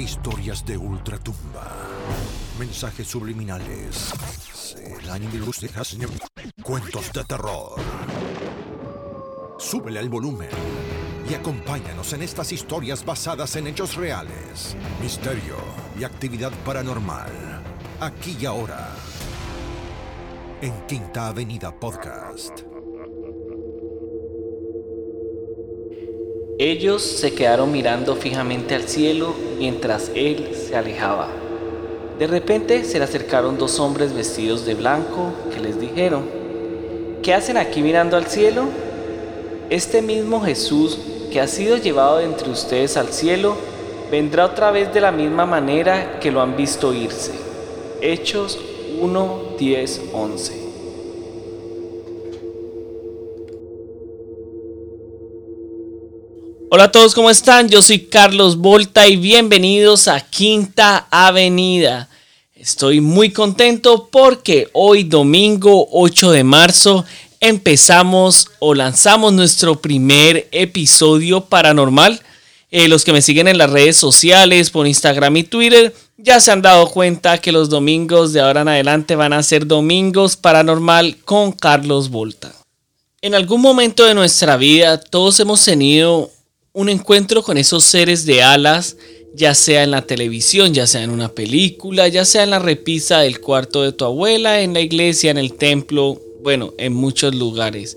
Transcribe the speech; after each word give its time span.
Historias 0.00 0.64
de 0.64 0.78
ultratumba. 0.78 1.76
Mensajes 2.58 3.06
subliminales. 3.06 4.14
Cuentos 6.62 7.12
de 7.12 7.24
terror. 7.24 7.74
Súbele 9.58 9.98
al 9.98 10.08
volumen 10.08 10.48
y 11.28 11.34
acompáñanos 11.34 12.14
en 12.14 12.22
estas 12.22 12.50
historias 12.50 13.04
basadas 13.04 13.54
en 13.56 13.66
hechos 13.66 13.96
reales, 13.96 14.74
misterio 15.02 15.56
y 15.98 16.04
actividad 16.04 16.52
paranormal. 16.64 17.62
Aquí 18.00 18.38
y 18.40 18.46
ahora. 18.46 18.94
En 20.62 20.86
Quinta 20.86 21.26
Avenida 21.26 21.78
Podcast. 21.78 22.62
Ellos 26.62 27.00
se 27.00 27.32
quedaron 27.32 27.72
mirando 27.72 28.16
fijamente 28.16 28.74
al 28.74 28.82
cielo 28.86 29.34
mientras 29.56 30.10
él 30.14 30.50
se 30.54 30.76
alejaba. 30.76 31.28
De 32.18 32.26
repente 32.26 32.84
se 32.84 32.98
le 32.98 33.04
acercaron 33.04 33.56
dos 33.56 33.80
hombres 33.80 34.12
vestidos 34.12 34.66
de 34.66 34.74
blanco 34.74 35.32
que 35.50 35.58
les 35.58 35.80
dijeron, 35.80 36.24
¿qué 37.22 37.32
hacen 37.32 37.56
aquí 37.56 37.80
mirando 37.80 38.14
al 38.18 38.26
cielo? 38.26 38.64
Este 39.70 40.02
mismo 40.02 40.42
Jesús 40.42 40.98
que 41.32 41.40
ha 41.40 41.46
sido 41.46 41.78
llevado 41.78 42.20
entre 42.20 42.50
ustedes 42.50 42.98
al 42.98 43.08
cielo, 43.08 43.56
vendrá 44.10 44.44
otra 44.44 44.70
vez 44.70 44.92
de 44.92 45.00
la 45.00 45.12
misma 45.12 45.46
manera 45.46 46.20
que 46.20 46.30
lo 46.30 46.42
han 46.42 46.58
visto 46.58 46.92
irse. 46.92 47.32
Hechos 48.02 48.58
1, 49.00 49.54
10, 49.58 50.02
11. 50.12 50.59
Hola 56.72 56.84
a 56.84 56.92
todos, 56.92 57.16
¿cómo 57.16 57.30
están? 57.30 57.68
Yo 57.68 57.82
soy 57.82 57.98
Carlos 57.98 58.56
Volta 58.56 59.08
y 59.08 59.16
bienvenidos 59.16 60.06
a 60.06 60.20
Quinta 60.20 61.08
Avenida. 61.10 62.08
Estoy 62.54 63.00
muy 63.00 63.32
contento 63.32 64.08
porque 64.12 64.68
hoy 64.72 65.02
domingo 65.02 65.88
8 65.90 66.30
de 66.30 66.44
marzo 66.44 67.04
empezamos 67.40 68.50
o 68.60 68.76
lanzamos 68.76 69.32
nuestro 69.32 69.80
primer 69.80 70.46
episodio 70.52 71.40
paranormal. 71.40 72.22
Eh, 72.70 72.86
los 72.86 73.04
que 73.04 73.12
me 73.12 73.20
siguen 73.20 73.48
en 73.48 73.58
las 73.58 73.70
redes 73.70 73.96
sociales, 73.96 74.70
por 74.70 74.86
Instagram 74.86 75.38
y 75.38 75.42
Twitter, 75.42 75.92
ya 76.18 76.38
se 76.38 76.52
han 76.52 76.62
dado 76.62 76.88
cuenta 76.88 77.38
que 77.38 77.50
los 77.50 77.68
domingos 77.68 78.32
de 78.32 78.42
ahora 78.42 78.60
en 78.60 78.68
adelante 78.68 79.16
van 79.16 79.32
a 79.32 79.42
ser 79.42 79.66
domingos 79.66 80.36
paranormal 80.36 81.16
con 81.24 81.50
Carlos 81.50 82.10
Volta. 82.10 82.54
En 83.22 83.34
algún 83.34 83.60
momento 83.60 84.04
de 84.04 84.14
nuestra 84.14 84.56
vida 84.56 85.00
todos 85.00 85.40
hemos 85.40 85.64
tenido 85.64 86.30
un 86.72 86.88
encuentro 86.88 87.42
con 87.42 87.58
esos 87.58 87.84
seres 87.84 88.26
de 88.26 88.42
alas, 88.42 88.96
ya 89.34 89.54
sea 89.54 89.82
en 89.82 89.90
la 89.90 90.06
televisión, 90.06 90.74
ya 90.74 90.86
sea 90.86 91.02
en 91.02 91.10
una 91.10 91.32
película, 91.32 92.08
ya 92.08 92.24
sea 92.24 92.42
en 92.42 92.50
la 92.50 92.58
repisa 92.58 93.20
del 93.20 93.40
cuarto 93.40 93.82
de 93.82 93.92
tu 93.92 94.04
abuela, 94.04 94.60
en 94.60 94.72
la 94.74 94.80
iglesia, 94.80 95.30
en 95.30 95.38
el 95.38 95.54
templo, 95.54 96.20
bueno, 96.42 96.74
en 96.78 96.92
muchos 96.92 97.34
lugares. 97.34 97.96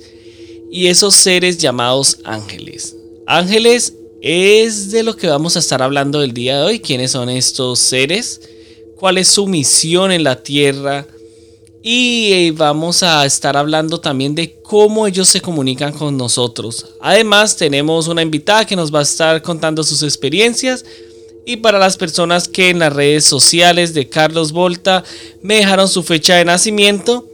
Y 0.72 0.88
esos 0.88 1.16
seres 1.16 1.58
llamados 1.58 2.20
ángeles. 2.24 2.96
Ángeles 3.28 3.94
es 4.22 4.92
de 4.92 5.04
lo 5.04 5.16
que 5.16 5.28
vamos 5.28 5.56
a 5.56 5.60
estar 5.60 5.82
hablando 5.82 6.24
el 6.24 6.34
día 6.34 6.58
de 6.58 6.64
hoy. 6.64 6.80
¿Quiénes 6.80 7.12
son 7.12 7.30
estos 7.30 7.80
seres? 7.80 8.42
¿Cuál 8.98 9.18
es 9.18 9.28
su 9.28 9.48
misión 9.48 10.12
en 10.12 10.24
la 10.24 10.42
tierra? 10.42 11.06
Y 11.86 12.32
eh, 12.32 12.54
vamos 12.56 13.04
a 13.04 13.26
estar 13.26 13.58
hablando 13.58 14.00
también 14.00 14.34
de 14.36 14.62
cómo 14.62 15.06
ellos 15.06 15.28
se 15.28 15.42
comunican 15.42 15.92
con 15.92 16.16
nosotros. 16.16 16.86
Además, 17.02 17.58
tenemos 17.58 18.08
una 18.08 18.22
invitada 18.22 18.66
que 18.66 18.78
nos 18.78 18.94
va 18.94 19.00
a 19.00 19.04
estar 19.04 19.42
contando 19.42 19.84
sus 19.84 20.02
experiencias. 20.02 20.86
Y 21.46 21.58
para 21.58 21.78
las 21.78 21.98
personas 21.98 22.48
que 22.48 22.70
en 22.70 22.80
las 22.80 22.94
redes 22.94 23.26
sociales 23.26 23.94
de 23.94 24.08
Carlos 24.08 24.54
Volta 24.54 25.04
me 25.42 25.56
dejaron 25.56 25.90
su 25.90 26.04
fecha 26.04 26.36
de 26.36 26.46
nacimiento, 26.46 27.28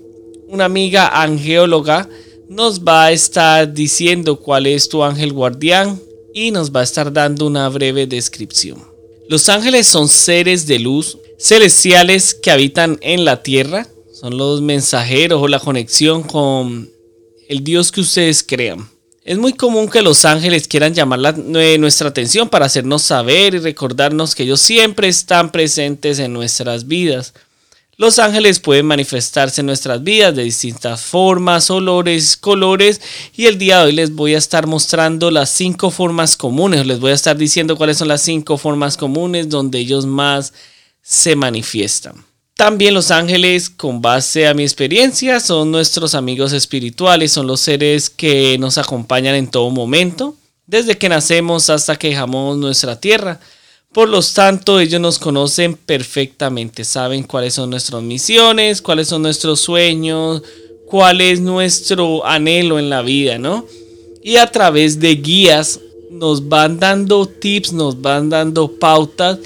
una 0.47 0.66
amiga 0.66 1.22
angeóloga 1.22 2.09
nos 2.49 2.83
va 2.83 3.05
a 3.05 3.11
estar 3.11 3.71
diciendo 3.71 4.39
cuál 4.39 4.65
es 4.65 4.89
tu 4.89 5.04
ángel 5.04 5.32
guardián 5.32 6.02
y 6.33 6.49
nos 6.49 6.71
va 6.71 6.80
a 6.80 6.83
estar 6.83 7.14
dando 7.14 7.45
una 7.45 7.70
breve 7.70 8.08
descripción. 8.08 8.83
Los 9.27 9.48
ángeles 9.48 9.86
son 9.86 10.09
seres 10.09 10.65
de 10.65 10.80
luz 10.80 11.20
celestiales 11.38 12.33
que 12.33 12.49
habitan 12.49 12.98
en 13.02 13.26
la 13.26 13.43
tierra 13.43 13.88
son 14.20 14.38
los 14.38 14.62
mensajeros 14.62 15.42
o 15.42 15.48
la 15.48 15.60
conexión 15.60 16.24
con 16.24 16.90
el 17.48 17.64
Dios 17.64 17.92
que 17.92 18.02
ustedes 18.02 18.44
crean. 18.44 18.90
Es 19.24 19.38
muy 19.38 19.54
común 19.54 19.88
que 19.88 20.02
los 20.02 20.26
ángeles 20.26 20.68
quieran 20.68 20.94
llamar 20.94 21.38
nuestra 21.38 22.10
atención 22.10 22.50
para 22.50 22.66
hacernos 22.66 23.04
saber 23.04 23.56
y 23.56 23.60
recordarnos 23.60 24.36
que 24.36 24.44
ellos 24.44 24.60
siempre 24.60 25.08
están 25.08 25.52
presentes 25.52 26.20
en 26.20 26.34
nuestras 26.34 26.88
vidas. 26.88 27.34
Los 27.96 28.20
ángeles 28.20 28.60
pueden 28.60 28.88
manifestarse 28.88 29.62
en 29.62 29.68
nuestras 29.68 30.04
vidas 30.04 30.36
de 30.36 30.44
distintas 30.44 31.02
formas, 31.02 31.70
olores, 31.70 32.36
colores 32.36 33.02
y 33.36 33.46
el 33.46 33.58
día 33.58 33.80
de 33.80 33.86
hoy 33.86 33.92
les 33.94 34.14
voy 34.14 34.36
a 34.36 34.38
estar 34.38 34.68
mostrando 34.68 35.32
las 35.32 35.50
cinco 35.50 35.92
formas 35.92 36.36
comunes, 36.36 36.86
les 36.86 37.00
voy 37.00 37.12
a 37.12 37.16
estar 37.16 37.38
diciendo 37.38 37.78
cuáles 37.78 37.98
son 37.98 38.08
las 38.10 38.22
cinco 38.22 38.58
formas 38.58 38.98
comunes 38.98 39.48
donde 39.48 39.80
ellos 39.80 40.06
más 40.06 40.54
se 41.02 41.36
manifiestan. 41.36 42.29
También 42.59 42.93
los 42.93 43.09
ángeles, 43.09 43.70
con 43.70 44.02
base 44.02 44.45
a 44.45 44.53
mi 44.53 44.64
experiencia, 44.64 45.39
son 45.39 45.71
nuestros 45.71 46.14
amigos 46.14 46.52
espirituales, 46.52 47.31
son 47.31 47.47
los 47.47 47.61
seres 47.61 48.09
que 48.09 48.58
nos 48.58 48.77
acompañan 48.77 49.36
en 49.36 49.47
todo 49.47 49.70
momento, 49.70 50.36
desde 50.67 50.97
que 50.97 51.08
nacemos 51.08 51.70
hasta 51.70 51.95
que 51.95 52.09
dejamos 52.09 52.58
nuestra 52.58 52.99
tierra. 52.99 53.39
Por 53.93 54.09
lo 54.09 54.21
tanto, 54.21 54.81
ellos 54.81 54.99
nos 54.99 55.17
conocen 55.20 55.75
perfectamente, 55.75 56.83
saben 56.83 57.23
cuáles 57.23 57.53
son 57.53 57.70
nuestras 57.70 58.03
misiones, 58.03 58.81
cuáles 58.81 59.08
son 59.08 59.21
nuestros 59.21 59.61
sueños, 59.61 60.43
cuál 60.86 61.21
es 61.21 61.39
nuestro 61.39 62.26
anhelo 62.26 62.77
en 62.77 62.89
la 62.89 63.02
vida, 63.02 63.37
¿no? 63.37 63.65
Y 64.21 64.36
a 64.36 64.52
través 64.52 64.99
de 64.99 65.15
guías 65.15 65.80
nos 66.11 66.49
van 66.49 66.77
dando 66.77 67.26
tips, 67.26 67.71
nos 67.71 68.02
van 68.02 68.30
dando 68.30 68.70
pautas 68.70 69.39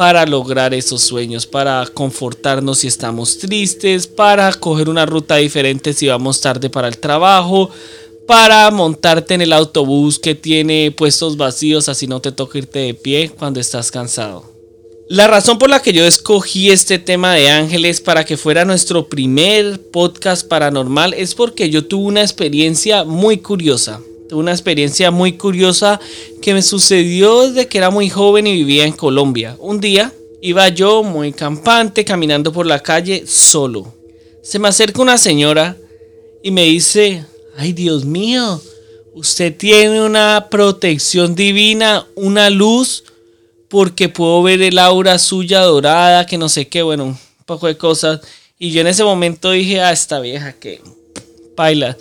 para 0.00 0.24
lograr 0.24 0.72
esos 0.72 1.02
sueños, 1.02 1.46
para 1.46 1.86
confortarnos 1.92 2.78
si 2.78 2.86
estamos 2.86 3.36
tristes, 3.36 4.06
para 4.06 4.50
coger 4.54 4.88
una 4.88 5.04
ruta 5.04 5.36
diferente 5.36 5.92
si 5.92 6.06
vamos 6.06 6.40
tarde 6.40 6.70
para 6.70 6.88
el 6.88 6.96
trabajo, 6.96 7.68
para 8.26 8.70
montarte 8.70 9.34
en 9.34 9.42
el 9.42 9.52
autobús 9.52 10.18
que 10.18 10.34
tiene 10.34 10.90
puestos 10.90 11.36
vacíos 11.36 11.90
así 11.90 12.06
no 12.06 12.22
te 12.22 12.32
toca 12.32 12.56
irte 12.56 12.78
de 12.78 12.94
pie 12.94 13.28
cuando 13.28 13.60
estás 13.60 13.90
cansado. 13.90 14.50
La 15.10 15.26
razón 15.26 15.58
por 15.58 15.68
la 15.68 15.82
que 15.82 15.92
yo 15.92 16.06
escogí 16.06 16.70
este 16.70 16.98
tema 16.98 17.34
de 17.34 17.50
ángeles 17.50 18.00
para 18.00 18.24
que 18.24 18.38
fuera 18.38 18.64
nuestro 18.64 19.06
primer 19.06 19.82
podcast 19.90 20.48
paranormal 20.48 21.12
es 21.12 21.34
porque 21.34 21.68
yo 21.68 21.84
tuve 21.84 22.06
una 22.06 22.22
experiencia 22.22 23.04
muy 23.04 23.36
curiosa 23.36 24.00
una 24.32 24.52
experiencia 24.52 25.10
muy 25.10 25.36
curiosa 25.36 26.00
que 26.40 26.54
me 26.54 26.62
sucedió 26.62 27.48
desde 27.48 27.68
que 27.68 27.78
era 27.78 27.90
muy 27.90 28.08
joven 28.08 28.46
y 28.46 28.54
vivía 28.54 28.84
en 28.84 28.92
Colombia. 28.92 29.56
Un 29.58 29.80
día 29.80 30.12
iba 30.40 30.68
yo 30.68 31.02
muy 31.02 31.32
campante 31.32 32.04
caminando 32.04 32.52
por 32.52 32.66
la 32.66 32.80
calle 32.80 33.24
solo. 33.26 33.94
Se 34.42 34.58
me 34.58 34.68
acerca 34.68 35.02
una 35.02 35.18
señora 35.18 35.76
y 36.42 36.50
me 36.50 36.64
dice, 36.64 37.24
ay 37.56 37.72
Dios 37.72 38.04
mío, 38.04 38.60
usted 39.14 39.56
tiene 39.56 40.02
una 40.02 40.48
protección 40.50 41.34
divina, 41.34 42.06
una 42.14 42.50
luz, 42.50 43.04
porque 43.68 44.08
puedo 44.08 44.42
ver 44.42 44.62
el 44.62 44.78
aura 44.78 45.18
suya 45.18 45.60
dorada, 45.60 46.26
que 46.26 46.38
no 46.38 46.48
sé 46.48 46.68
qué, 46.68 46.82
bueno, 46.82 47.04
un 47.04 47.18
poco 47.46 47.66
de 47.66 47.76
cosas. 47.76 48.20
Y 48.58 48.72
yo 48.72 48.80
en 48.80 48.88
ese 48.88 49.04
momento 49.04 49.50
dije, 49.52 49.80
ah, 49.80 49.92
esta 49.92 50.20
vieja 50.20 50.52
que 50.54 50.80
baila 51.56 51.96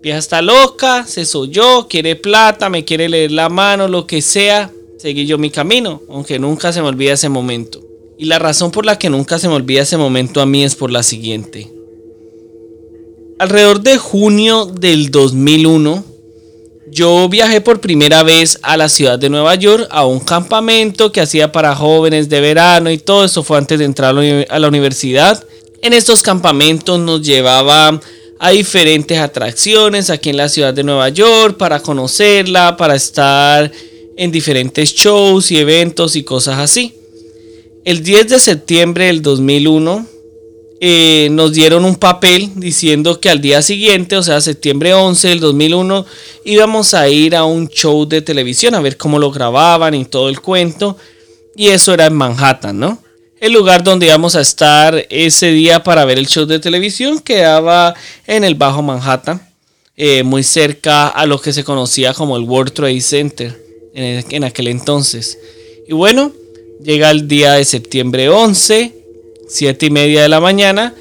Vieja 0.00 0.18
está 0.18 0.42
loca, 0.42 1.04
se 1.06 1.24
yo, 1.50 1.86
quiere 1.90 2.14
plata, 2.14 2.68
me 2.68 2.84
quiere 2.84 3.08
leer 3.08 3.32
la 3.32 3.48
mano, 3.48 3.88
lo 3.88 4.06
que 4.06 4.22
sea. 4.22 4.70
Seguí 4.96 5.26
yo 5.26 5.38
mi 5.38 5.50
camino, 5.50 6.02
aunque 6.08 6.38
nunca 6.38 6.72
se 6.72 6.80
me 6.80 6.88
olvida 6.88 7.12
ese 7.14 7.28
momento. 7.28 7.80
Y 8.16 8.26
la 8.26 8.38
razón 8.38 8.70
por 8.70 8.86
la 8.86 8.98
que 8.98 9.10
nunca 9.10 9.38
se 9.38 9.48
me 9.48 9.54
olvida 9.54 9.82
ese 9.82 9.96
momento 9.96 10.40
a 10.40 10.46
mí 10.46 10.64
es 10.64 10.76
por 10.76 10.90
la 10.90 11.02
siguiente. 11.02 11.72
Alrededor 13.38 13.80
de 13.80 13.98
junio 13.98 14.66
del 14.66 15.10
2001, 15.10 16.04
yo 16.90 17.28
viajé 17.28 17.60
por 17.60 17.80
primera 17.80 18.22
vez 18.22 18.58
a 18.62 18.76
la 18.76 18.88
ciudad 18.88 19.18
de 19.18 19.30
Nueva 19.30 19.54
York 19.56 19.86
a 19.90 20.06
un 20.06 20.20
campamento 20.20 21.12
que 21.12 21.20
hacía 21.20 21.52
para 21.52 21.76
jóvenes 21.76 22.28
de 22.28 22.40
verano 22.40 22.90
y 22.90 22.98
todo 22.98 23.24
eso 23.24 23.42
fue 23.42 23.58
antes 23.58 23.78
de 23.78 23.84
entrar 23.84 24.16
a 24.16 24.58
la 24.58 24.68
universidad. 24.68 25.44
En 25.82 25.92
estos 25.92 26.22
campamentos 26.22 26.98
nos 26.98 27.22
llevaba 27.22 28.00
a 28.38 28.50
diferentes 28.50 29.18
atracciones 29.18 30.10
aquí 30.10 30.30
en 30.30 30.36
la 30.36 30.48
ciudad 30.48 30.72
de 30.72 30.84
Nueva 30.84 31.08
York 31.08 31.56
para 31.56 31.80
conocerla, 31.80 32.76
para 32.76 32.94
estar 32.94 33.70
en 34.16 34.30
diferentes 34.30 34.94
shows 34.94 35.50
y 35.50 35.58
eventos 35.58 36.16
y 36.16 36.22
cosas 36.22 36.58
así. 36.58 36.94
El 37.84 38.02
10 38.02 38.28
de 38.28 38.38
septiembre 38.38 39.06
del 39.06 39.22
2001 39.22 40.06
eh, 40.80 41.28
nos 41.32 41.52
dieron 41.52 41.84
un 41.84 41.96
papel 41.96 42.50
diciendo 42.54 43.20
que 43.20 43.30
al 43.30 43.40
día 43.40 43.62
siguiente, 43.62 44.16
o 44.16 44.22
sea, 44.22 44.40
septiembre 44.40 44.94
11 44.94 45.28
del 45.28 45.40
2001, 45.40 46.06
íbamos 46.44 46.94
a 46.94 47.08
ir 47.08 47.34
a 47.34 47.44
un 47.44 47.68
show 47.68 48.06
de 48.06 48.22
televisión 48.22 48.74
a 48.74 48.80
ver 48.80 48.96
cómo 48.96 49.18
lo 49.18 49.32
grababan 49.32 49.94
y 49.94 50.04
todo 50.04 50.28
el 50.28 50.40
cuento. 50.40 50.96
y 51.56 51.68
eso 51.68 51.92
era 51.92 52.06
en 52.06 52.14
Manhattan, 52.14 52.78
¿no? 52.78 53.02
El 53.40 53.52
lugar 53.52 53.84
donde 53.84 54.06
íbamos 54.06 54.34
a 54.34 54.40
estar 54.40 55.06
ese 55.10 55.52
día 55.52 55.84
para 55.84 56.04
ver 56.04 56.18
el 56.18 56.26
show 56.26 56.44
de 56.44 56.58
televisión 56.58 57.20
quedaba 57.20 57.94
en 58.26 58.42
el 58.42 58.56
Bajo 58.56 58.82
Manhattan, 58.82 59.40
eh, 59.96 60.24
muy 60.24 60.42
cerca 60.42 61.06
a 61.06 61.24
lo 61.24 61.40
que 61.40 61.52
se 61.52 61.62
conocía 61.62 62.14
como 62.14 62.36
el 62.36 62.42
World 62.42 62.72
Trade 62.72 63.00
Center 63.00 63.90
en, 63.94 64.24
en 64.28 64.42
aquel 64.42 64.66
entonces. 64.66 65.38
Y 65.86 65.92
bueno, 65.92 66.32
llega 66.82 67.12
el 67.12 67.28
día 67.28 67.52
de 67.52 67.64
septiembre 67.64 68.28
11, 68.28 68.92
7 69.48 69.86
y 69.86 69.90
media 69.90 70.22
de 70.22 70.28
la 70.28 70.40
mañana, 70.40 70.94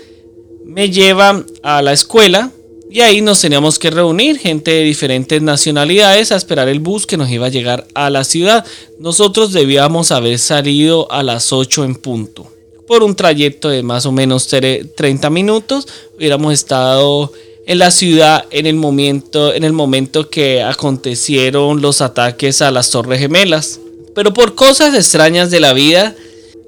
me 0.64 0.92
llevan 0.92 1.48
a 1.64 1.82
la 1.82 1.94
escuela 1.94 2.52
y 2.90 3.02
ahí 3.02 3.22
nos 3.22 3.42
teníamos 3.42 3.80
que 3.80 3.90
reunir, 3.90 4.40
gente 4.40 4.72
de 4.72 4.84
diferentes 4.84 5.42
nacionalidades, 5.42 6.32
a 6.32 6.38
esperar 6.38 6.70
el 6.70 6.80
bus 6.80 7.06
que 7.06 7.18
nos 7.18 7.30
iba 7.30 7.48
a 7.48 7.50
llegar 7.50 7.86
a 7.94 8.10
la 8.10 8.24
ciudad. 8.24 8.66
Nosotros 8.98 9.52
debíamos 9.52 10.12
haber 10.12 10.40
salido 10.40 11.12
a 11.12 11.22
las 11.22 11.52
8 11.52 11.84
en 11.84 11.96
punto. 11.96 12.48
Por 12.88 13.04
un 13.04 13.16
trayecto 13.16 13.68
de 13.68 13.84
más 13.84 14.06
o 14.06 14.14
menos 14.14 14.48
30 14.48 15.30
minutos, 15.30 15.88
hubiéramos 16.16 16.54
estado 16.54 17.34
en 17.66 17.80
la 17.80 17.92
ciudad 17.92 18.46
en 18.52 18.66
el 18.66 18.76
momento, 18.76 19.54
en 19.54 19.66
el 19.66 19.74
momento 19.74 20.30
que 20.30 20.64
acontecieron 20.64 21.82
los 21.82 22.00
ataques 22.00 22.62
a 22.62 22.72
las 22.72 22.90
Torres 22.90 23.20
Gemelas. 23.20 23.82
Pero 24.16 24.34
por 24.34 24.56
cosas 24.56 24.96
extrañas 24.96 25.52
de 25.52 25.60
la 25.60 25.74
vida, 25.74 26.16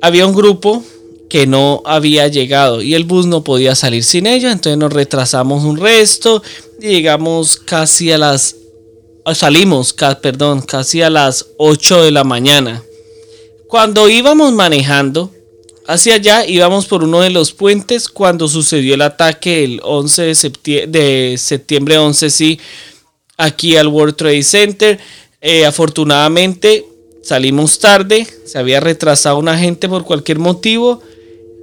había 0.02 0.28
un 0.28 0.36
grupo 0.36 0.84
que 1.30 1.46
no 1.46 1.82
había 1.86 2.28
llegado 2.28 2.82
y 2.82 2.96
el 2.96 3.04
bus 3.04 3.28
no 3.28 3.44
podía 3.44 3.76
salir 3.76 4.04
sin 4.04 4.26
ellos, 4.26 4.52
entonces 4.52 4.78
nos 4.78 4.92
retrasamos 4.92 5.64
un 5.64 5.78
resto 5.78 6.42
y 6.82 6.88
llegamos 6.88 7.58
casi 7.58 8.12
a 8.12 8.18
las 8.18 8.56
ah, 9.26 9.36
salimos, 9.36 9.96
perdón, 10.22 10.62
casi 10.62 11.04
a 11.04 11.10
las 11.10 11.46
8 11.58 12.04
de 12.04 12.12
la 12.12 12.24
mañana. 12.24 12.84
Cuando 13.68 14.10
íbamos 14.10 14.52
manejando 14.54 15.32
hacia 15.86 16.16
allá, 16.16 16.46
íbamos 16.48 16.88
por 16.88 17.04
uno 17.04 17.22
de 17.22 17.30
los 17.30 17.52
puentes 17.52 18.10
cuando 18.10 18.48
sucedió 18.48 18.96
el 18.96 19.02
ataque 19.04 19.64
el 19.64 19.80
11 19.84 20.22
de 20.24 20.36
septiembre, 20.36 21.00
de 21.00 21.38
septiembre 21.38 21.98
11, 22.00 22.30
sí, 22.32 22.60
aquí 23.38 23.78
al 23.78 23.88
World 23.88 24.16
Trade 24.16 24.44
Center. 24.44 25.00
Eh, 25.42 25.66
afortunadamente 25.66 26.86
salimos 27.22 27.78
tarde, 27.78 28.26
se 28.46 28.58
había 28.58 28.80
retrasado 28.80 29.38
una 29.38 29.58
gente 29.58 29.88
por 29.88 30.04
cualquier 30.04 30.40
motivo 30.40 31.04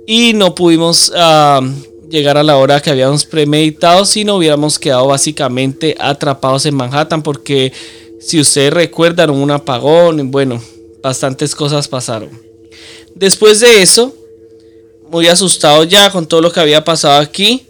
y 0.06 0.32
no 0.32 0.54
pudimos 0.54 1.12
ah, 1.14 1.60
llegar 2.08 2.38
a 2.38 2.42
la 2.42 2.56
hora 2.56 2.80
que 2.80 2.90
habíamos 2.90 3.24
premeditado 3.24 4.04
si 4.04 4.24
no 4.24 4.36
hubiéramos 4.36 4.78
quedado 4.78 5.08
básicamente 5.08 5.96
atrapados 5.98 6.64
en 6.66 6.74
Manhattan 6.76 7.22
porque 7.22 7.72
si 8.20 8.40
ustedes 8.40 8.72
recuerdan 8.72 9.30
un 9.30 9.50
apagón, 9.50 10.30
bueno, 10.30 10.62
bastantes 11.02 11.54
cosas 11.54 11.88
pasaron. 11.88 12.30
Después 13.14 13.60
de 13.60 13.82
eso, 13.82 14.14
muy 15.10 15.26
asustado 15.28 15.84
ya 15.84 16.10
con 16.10 16.26
todo 16.26 16.40
lo 16.40 16.52
que 16.52 16.60
había 16.60 16.84
pasado 16.84 17.20
aquí, 17.20 17.66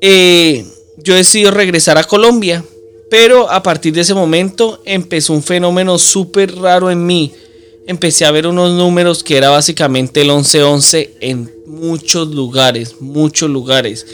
eh, 0.00 0.64
yo 0.98 1.14
decidí 1.14 1.46
regresar 1.46 1.98
a 1.98 2.04
Colombia. 2.04 2.64
Pero 3.10 3.48
a 3.50 3.62
partir 3.62 3.92
de 3.92 4.00
ese 4.00 4.14
momento 4.14 4.80
empezó 4.84 5.34
un 5.34 5.42
fenómeno 5.42 5.98
súper 5.98 6.56
raro 6.56 6.90
en 6.90 7.04
mí 7.06 7.32
empecé 7.86 8.24
a 8.24 8.30
ver 8.30 8.46
unos 8.46 8.72
números 8.72 9.22
que 9.22 9.36
era 9.36 9.50
básicamente 9.50 10.22
el 10.22 10.28
1111 10.28 11.14
en 11.20 11.50
muchos 11.66 12.28
lugares, 12.28 12.96
muchos 13.00 13.50
lugares. 13.50 14.06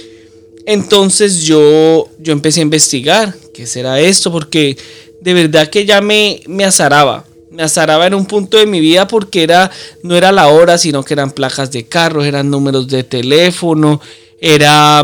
Entonces 0.67 1.43
yo, 1.43 2.09
yo 2.19 2.33
empecé 2.33 2.61
a 2.61 2.65
investigar 2.65 3.35
qué 3.55 3.67
será 3.67 4.01
esto, 4.01 4.31
porque 4.31 4.77
de 5.21 5.35
verdad 5.35 5.69
que 5.69 5.85
ya 5.85 6.01
me, 6.01 6.41
me 6.47 6.65
azaraba. 6.65 7.25
Me 7.51 7.65
azaraba 7.65 8.07
en 8.07 8.15
un 8.15 8.27
punto 8.27 8.59
de 8.59 8.67
mi 8.67 8.79
vida 8.79 9.09
porque 9.09 9.43
era, 9.43 9.71
no 10.03 10.17
era 10.17 10.31
la 10.31 10.49
hora, 10.49 10.79
sino 10.79 11.03
que 11.03 11.15
eran 11.15 11.33
placas 11.33 11.73
de 11.73 11.85
carros, 11.85 12.25
eran 12.25 12.49
números 12.49 12.87
de 12.87 13.03
teléfono, 13.03 14.01
era 14.41 15.03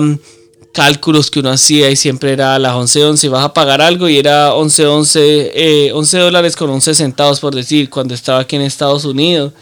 cálculos 0.77 1.31
que 1.31 1.41
uno 1.41 1.49
hacía 1.49 1.91
y 1.91 1.97
siempre 1.97 2.35
era 2.35 2.55
a 2.55 2.59
las 2.59 2.75
11.11 2.75 3.31
vas 3.31 3.47
a 3.47 3.55
pagar 3.55 3.81
algo 3.81 4.11
y 4.11 4.19
era 4.19 4.53
11.11 4.53 5.21
eh, 5.23 5.91
11 5.95 6.19
dólares 6.19 6.55
con 6.55 6.69
11 6.69 6.93
centavos 6.93 7.41
por 7.41 7.55
decir 7.55 7.89
cuando 7.89 8.13
estaba 8.13 8.41
aquí 8.41 8.57
en 8.57 8.63
Estados 8.63 9.07
Unidos. 9.07 9.55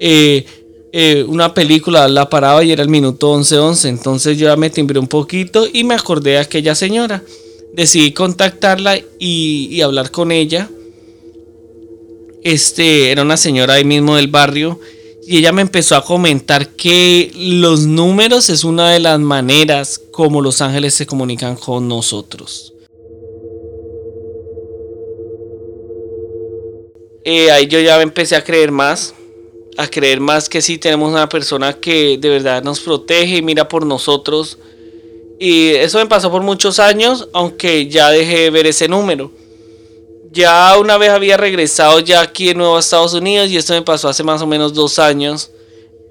Eh, 0.00 0.44
eh, 0.92 1.24
una 1.28 1.54
película 1.54 2.08
la 2.08 2.28
paraba 2.28 2.64
y 2.64 2.72
era 2.72 2.82
el 2.82 2.88
minuto 2.88 3.32
11.11 3.38 3.88
entonces 3.90 4.36
yo 4.38 4.48
ya 4.48 4.56
me 4.56 4.68
timbré 4.68 4.98
un 4.98 5.06
poquito 5.06 5.68
y 5.72 5.84
me 5.84 5.94
acordé 5.94 6.30
de 6.30 6.38
aquella 6.38 6.74
señora. 6.74 7.22
Decidí 7.72 8.10
contactarla 8.10 8.98
y, 8.98 9.68
y 9.70 9.82
hablar 9.82 10.10
con 10.10 10.32
ella. 10.32 10.68
Este 12.42 13.12
era 13.12 13.22
una 13.22 13.36
señora 13.36 13.74
ahí 13.74 13.84
mismo 13.84 14.16
del 14.16 14.26
barrio 14.26 14.80
y 15.26 15.38
ella 15.38 15.52
me 15.52 15.62
empezó 15.62 15.96
a 15.96 16.04
comentar 16.04 16.68
que 16.68 17.32
los 17.34 17.86
números 17.86 18.48
es 18.48 18.62
una 18.62 18.92
de 18.92 19.00
las 19.00 19.18
maneras 19.18 20.00
como 20.12 20.40
los 20.40 20.62
ángeles 20.62 20.94
se 20.94 21.04
comunican 21.04 21.56
con 21.56 21.88
nosotros. 21.88 22.72
Eh, 27.24 27.50
ahí 27.50 27.66
yo 27.66 27.80
ya 27.80 28.00
empecé 28.00 28.36
a 28.36 28.44
creer 28.44 28.70
más, 28.70 29.14
a 29.76 29.88
creer 29.88 30.20
más 30.20 30.48
que 30.48 30.62
sí 30.62 30.78
tenemos 30.78 31.10
una 31.10 31.28
persona 31.28 31.72
que 31.72 32.18
de 32.18 32.28
verdad 32.28 32.62
nos 32.62 32.78
protege 32.78 33.38
y 33.38 33.42
mira 33.42 33.66
por 33.66 33.84
nosotros. 33.84 34.58
Y 35.40 35.70
eso 35.70 35.98
me 35.98 36.06
pasó 36.06 36.30
por 36.30 36.42
muchos 36.42 36.78
años, 36.78 37.28
aunque 37.32 37.88
ya 37.88 38.10
dejé 38.10 38.42
de 38.42 38.50
ver 38.50 38.66
ese 38.68 38.86
número. 38.86 39.32
Ya 40.36 40.76
una 40.76 40.98
vez 40.98 41.08
había 41.08 41.38
regresado 41.38 41.98
ya 42.00 42.20
aquí 42.20 42.48
de 42.48 42.54
nuevo 42.54 42.76
a 42.76 42.80
Estados 42.80 43.14
Unidos 43.14 43.48
y 43.48 43.56
esto 43.56 43.72
me 43.72 43.80
pasó 43.80 44.10
hace 44.10 44.22
más 44.22 44.42
o 44.42 44.46
menos 44.46 44.74
dos 44.74 44.98
años. 44.98 45.50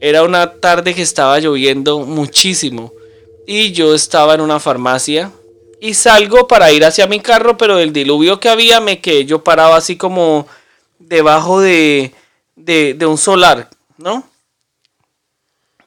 Era 0.01 0.23
una 0.23 0.53
tarde 0.53 0.95
que 0.95 1.03
estaba 1.03 1.39
lloviendo 1.39 1.99
muchísimo 1.99 2.91
y 3.45 3.71
yo 3.71 3.93
estaba 3.93 4.33
en 4.33 4.41
una 4.41 4.59
farmacia 4.59 5.31
y 5.79 5.93
salgo 5.93 6.47
para 6.47 6.71
ir 6.71 6.83
hacia 6.83 7.05
mi 7.05 7.19
carro, 7.19 7.55
pero 7.55 7.75
del 7.75 7.93
diluvio 7.93 8.39
que 8.39 8.49
había 8.49 8.79
me 8.79 8.99
quedé 8.99 9.25
yo 9.25 9.43
parado 9.43 9.75
así 9.75 9.95
como 9.95 10.47
debajo 10.97 11.61
de, 11.61 12.11
de, 12.55 12.95
de 12.95 13.05
un 13.05 13.19
solar, 13.19 13.69
¿no? 13.99 14.27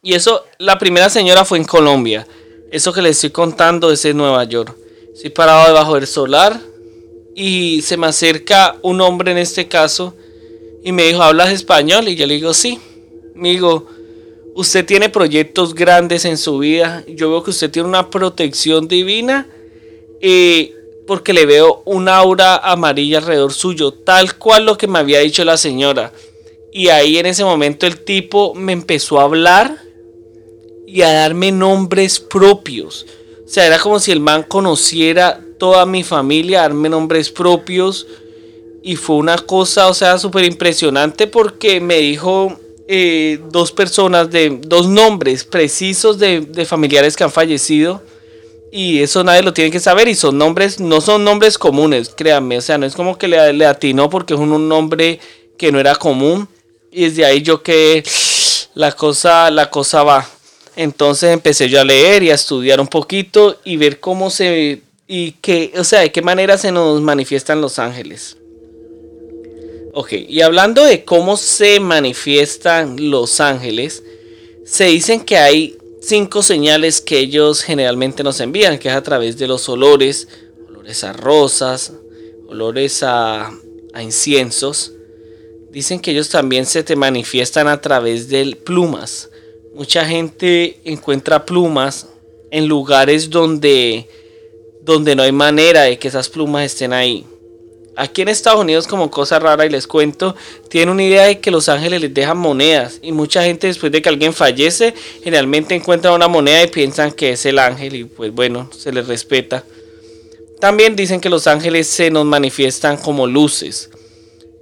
Y 0.00 0.14
eso, 0.14 0.44
la 0.58 0.78
primera 0.78 1.10
señora 1.10 1.44
fue 1.44 1.58
en 1.58 1.64
Colombia. 1.64 2.24
Eso 2.70 2.92
que 2.92 3.02
les 3.02 3.16
estoy 3.16 3.30
contando 3.30 3.90
es 3.90 4.04
en 4.04 4.16
Nueva 4.16 4.44
York. 4.44 4.76
Estoy 5.12 5.30
parado 5.30 5.66
debajo 5.66 5.96
del 5.96 6.06
solar 6.06 6.67
y 7.34 7.82
se 7.82 7.96
me 7.96 8.06
acerca 8.06 8.76
un 8.82 9.00
hombre 9.00 9.32
en 9.32 9.38
este 9.38 9.68
caso 9.68 10.14
y 10.82 10.92
me 10.92 11.04
dijo, 11.04 11.22
¿hablas 11.22 11.52
español? 11.52 12.08
Y 12.08 12.16
yo 12.16 12.26
le 12.26 12.34
digo, 12.34 12.54
sí. 12.54 12.78
Me 13.34 13.50
digo, 13.50 13.86
usted 14.54 14.84
tiene 14.84 15.08
proyectos 15.08 15.74
grandes 15.74 16.24
en 16.24 16.36
su 16.36 16.58
vida. 16.58 17.04
Yo 17.06 17.30
veo 17.30 17.42
que 17.42 17.50
usted 17.50 17.70
tiene 17.70 17.88
una 17.88 18.10
protección 18.10 18.88
divina 18.88 19.46
eh, 20.20 20.74
porque 21.06 21.32
le 21.32 21.46
veo 21.46 21.82
un 21.84 22.08
aura 22.08 22.56
amarilla 22.56 23.18
alrededor 23.18 23.52
suyo, 23.52 23.92
tal 23.92 24.36
cual 24.36 24.66
lo 24.66 24.76
que 24.76 24.86
me 24.86 24.98
había 24.98 25.20
dicho 25.20 25.44
la 25.44 25.56
señora. 25.56 26.12
Y 26.72 26.88
ahí 26.88 27.18
en 27.18 27.26
ese 27.26 27.44
momento 27.44 27.86
el 27.86 28.04
tipo 28.04 28.54
me 28.54 28.72
empezó 28.72 29.18
a 29.18 29.24
hablar 29.24 29.78
y 30.86 31.02
a 31.02 31.12
darme 31.12 31.52
nombres 31.52 32.20
propios. 32.20 33.06
O 33.44 33.48
sea, 33.48 33.66
era 33.66 33.78
como 33.78 34.00
si 34.00 34.12
el 34.12 34.20
man 34.20 34.42
conociera 34.42 35.40
toda 35.58 35.84
mi 35.86 36.02
familia, 36.02 36.62
darme 36.62 36.88
nombres 36.88 37.30
propios. 37.30 38.06
Y 38.82 38.96
fue 38.96 39.16
una 39.16 39.36
cosa, 39.36 39.88
o 39.88 39.94
sea, 39.94 40.18
súper 40.18 40.44
impresionante 40.44 41.26
porque 41.26 41.80
me 41.80 41.98
dijo 41.98 42.58
eh, 42.90 43.38
dos 43.50 43.70
personas, 43.70 44.30
de 44.30 44.60
dos 44.62 44.88
nombres 44.88 45.44
precisos 45.44 46.18
de, 46.18 46.64
familiares 46.64 47.16
que 47.16 47.24
han 47.24 47.30
fallecido. 47.30 48.02
Y 48.72 49.00
eso 49.00 49.22
nadie 49.24 49.42
lo 49.42 49.52
tiene 49.52 49.70
que 49.70 49.80
saber. 49.80 50.08
Y 50.08 50.14
son 50.14 50.38
nombres, 50.38 50.80
no 50.80 51.02
son 51.02 51.22
nombres 51.22 51.58
comunes, 51.58 52.10
créanme. 52.16 52.56
O 52.56 52.60
sea, 52.62 52.78
no 52.78 52.86
es 52.86 52.94
como 52.94 53.18
que 53.18 53.28
le, 53.28 53.52
le 53.52 53.66
atinó 53.66 54.08
porque 54.08 54.34
es 54.34 54.40
un, 54.40 54.68
nombre 54.68 55.20
que 55.58 55.70
no 55.70 55.78
era 55.80 55.94
común. 55.96 56.48
Y 56.90 57.04
desde 57.04 57.26
ahí 57.26 57.42
yo 57.42 57.62
que 57.62 58.02
la 58.74 58.92
cosa, 58.92 59.50
la 59.50 59.68
cosa 59.68 60.02
va. 60.02 60.26
Entonces 60.74 61.32
empecé 61.32 61.68
yo 61.68 61.80
a 61.80 61.84
leer 61.84 62.22
y 62.22 62.30
a 62.30 62.34
estudiar 62.34 62.80
un 62.80 62.86
poquito 62.86 63.58
y 63.64 63.76
ver 63.76 64.00
cómo 64.00 64.30
se 64.30 64.80
y 65.08 65.32
que, 65.32 65.72
o 65.76 65.84
sea, 65.84 66.00
de 66.00 66.12
qué 66.12 66.20
manera 66.20 66.58
se 66.58 66.70
nos 66.70 67.00
manifiestan 67.00 67.62
los 67.62 67.78
ángeles. 67.78 68.36
Ok, 69.94 70.12
y 70.12 70.42
hablando 70.42 70.84
de 70.84 71.04
cómo 71.04 71.38
se 71.38 71.80
manifiestan 71.80 73.10
los 73.10 73.40
ángeles, 73.40 74.04
se 74.64 74.84
dicen 74.84 75.22
que 75.22 75.38
hay 75.38 75.78
cinco 76.02 76.42
señales 76.42 77.00
que 77.00 77.18
ellos 77.18 77.62
generalmente 77.62 78.22
nos 78.22 78.38
envían, 78.40 78.78
que 78.78 78.88
es 78.88 78.94
a 78.94 79.02
través 79.02 79.38
de 79.38 79.48
los 79.48 79.66
olores, 79.70 80.28
olores 80.68 81.02
a 81.02 81.14
rosas, 81.14 81.94
olores 82.46 83.02
a, 83.02 83.50
a 83.94 84.02
inciensos. 84.02 84.92
Dicen 85.70 86.00
que 86.00 86.10
ellos 86.10 86.28
también 86.28 86.66
se 86.66 86.82
te 86.82 86.96
manifiestan 86.96 87.66
a 87.66 87.80
través 87.80 88.28
de 88.28 88.56
plumas. 88.56 89.30
Mucha 89.74 90.04
gente 90.04 90.80
encuentra 90.84 91.46
plumas 91.46 92.08
en 92.50 92.68
lugares 92.68 93.30
donde 93.30 94.06
donde 94.92 95.14
no 95.14 95.22
hay 95.22 95.32
manera 95.32 95.82
de 95.82 95.98
que 95.98 96.08
esas 96.08 96.28
plumas 96.28 96.64
estén 96.64 96.92
ahí. 96.92 97.26
Aquí 97.94 98.22
en 98.22 98.28
Estados 98.28 98.60
Unidos, 98.60 98.86
como 98.86 99.10
cosa 99.10 99.38
rara, 99.38 99.66
y 99.66 99.70
les 99.70 99.86
cuento, 99.86 100.36
tienen 100.70 100.90
una 100.90 101.02
idea 101.02 101.24
de 101.24 101.40
que 101.40 101.50
los 101.50 101.68
ángeles 101.68 102.00
les 102.00 102.14
dejan 102.14 102.38
monedas. 102.38 103.00
Y 103.02 103.12
mucha 103.12 103.42
gente 103.42 103.66
después 103.66 103.90
de 103.90 104.00
que 104.00 104.08
alguien 104.08 104.32
fallece, 104.32 104.94
generalmente 105.22 105.74
encuentra 105.74 106.12
una 106.12 106.28
moneda 106.28 106.62
y 106.62 106.68
piensan 106.68 107.10
que 107.10 107.32
es 107.32 107.44
el 107.44 107.58
ángel. 107.58 107.96
Y 107.96 108.04
pues 108.04 108.32
bueno, 108.32 108.70
se 108.76 108.92
les 108.92 109.06
respeta. 109.08 109.64
También 110.60 110.96
dicen 110.96 111.20
que 111.20 111.28
los 111.28 111.46
ángeles 111.46 111.88
se 111.88 112.10
nos 112.10 112.24
manifiestan 112.24 112.96
como 112.96 113.26
luces. 113.26 113.90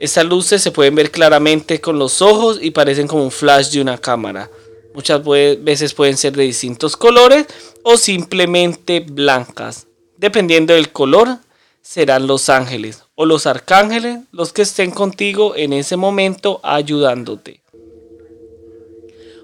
Estas 0.00 0.24
luces 0.24 0.62
se 0.62 0.72
pueden 0.72 0.94
ver 0.94 1.10
claramente 1.10 1.80
con 1.80 1.98
los 1.98 2.20
ojos 2.20 2.58
y 2.60 2.70
parecen 2.70 3.06
como 3.06 3.22
un 3.22 3.30
flash 3.30 3.70
de 3.70 3.80
una 3.80 3.98
cámara. 3.98 4.50
Muchas 4.94 5.22
veces 5.22 5.94
pueden 5.94 6.16
ser 6.16 6.34
de 6.34 6.44
distintos 6.44 6.96
colores 6.96 7.46
o 7.82 7.96
simplemente 7.96 9.00
blancas. 9.00 9.85
Dependiendo 10.18 10.74
del 10.74 10.92
color, 10.92 11.38
serán 11.82 12.26
los 12.26 12.48
ángeles 12.48 13.04
o 13.14 13.26
los 13.26 13.46
arcángeles 13.46 14.20
los 14.32 14.52
que 14.52 14.62
estén 14.62 14.90
contigo 14.90 15.54
en 15.56 15.72
ese 15.72 15.96
momento 15.96 16.58
ayudándote. 16.62 17.60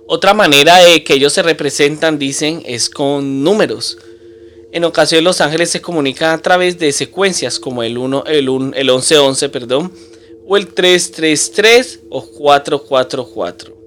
Otra 0.08 0.34
manera 0.34 0.78
de 0.78 1.04
que 1.04 1.14
ellos 1.14 1.32
se 1.32 1.42
representan, 1.42 2.18
dicen, 2.18 2.62
es 2.66 2.90
con 2.90 3.44
números. 3.44 3.96
En 4.72 4.84
ocasiones 4.84 5.24
los 5.24 5.40
ángeles 5.40 5.70
se 5.70 5.80
comunican 5.80 6.34
a 6.34 6.42
través 6.42 6.78
de 6.78 6.92
secuencias 6.92 7.58
como 7.58 7.82
el 7.82 7.96
1, 7.96 8.24
el, 8.26 8.48
1, 8.48 8.72
el 8.74 8.86
1111, 8.86 9.48
perdón, 9.50 9.92
o 10.46 10.56
el 10.56 10.68
333 10.74 12.00
o 12.10 12.26
444. 12.26 13.81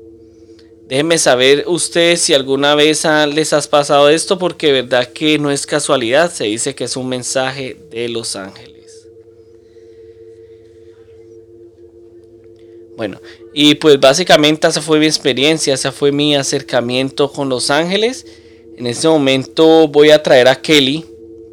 Déjenme 0.88 1.18
saber 1.18 1.64
ustedes 1.68 2.22
si 2.22 2.36
alguna 2.36 2.76
vez 2.76 3.08
les 3.34 3.54
has 3.54 3.68
pasado 3.68 4.08
esto 4.10 4.38
porque 4.38 4.72
verdad 4.72 5.12
que 5.12 5.40
no 5.40 5.50
es 5.50 5.66
casualidad, 5.66 6.32
se 6.32 6.44
dice 6.44 6.76
que 6.76 6.84
es 6.84 6.96
un 6.96 7.10
mensaje 7.10 7.76
de 7.90 8.08
los 8.08 8.36
ángeles. 8.36 9.08
Bueno, 12.96 13.20
y 13.52 13.76
pues 13.76 14.00
básicamente 14.00 14.68
esa 14.68 14.82
fue 14.82 15.00
mi 15.00 15.08
experiencia, 15.08 15.74
esa 15.74 15.92
fue 15.92 16.12
mi 16.12 16.36
acercamiento 16.36 17.32
con 17.32 17.50
los 17.50 17.72
ángeles. 17.72 18.26
En 18.78 18.86
este 18.86 19.08
momento 19.08 19.88
voy 19.88 20.12
a 20.12 20.22
traer 20.22 20.48
a 20.48 20.62
Kelly. 20.62 21.04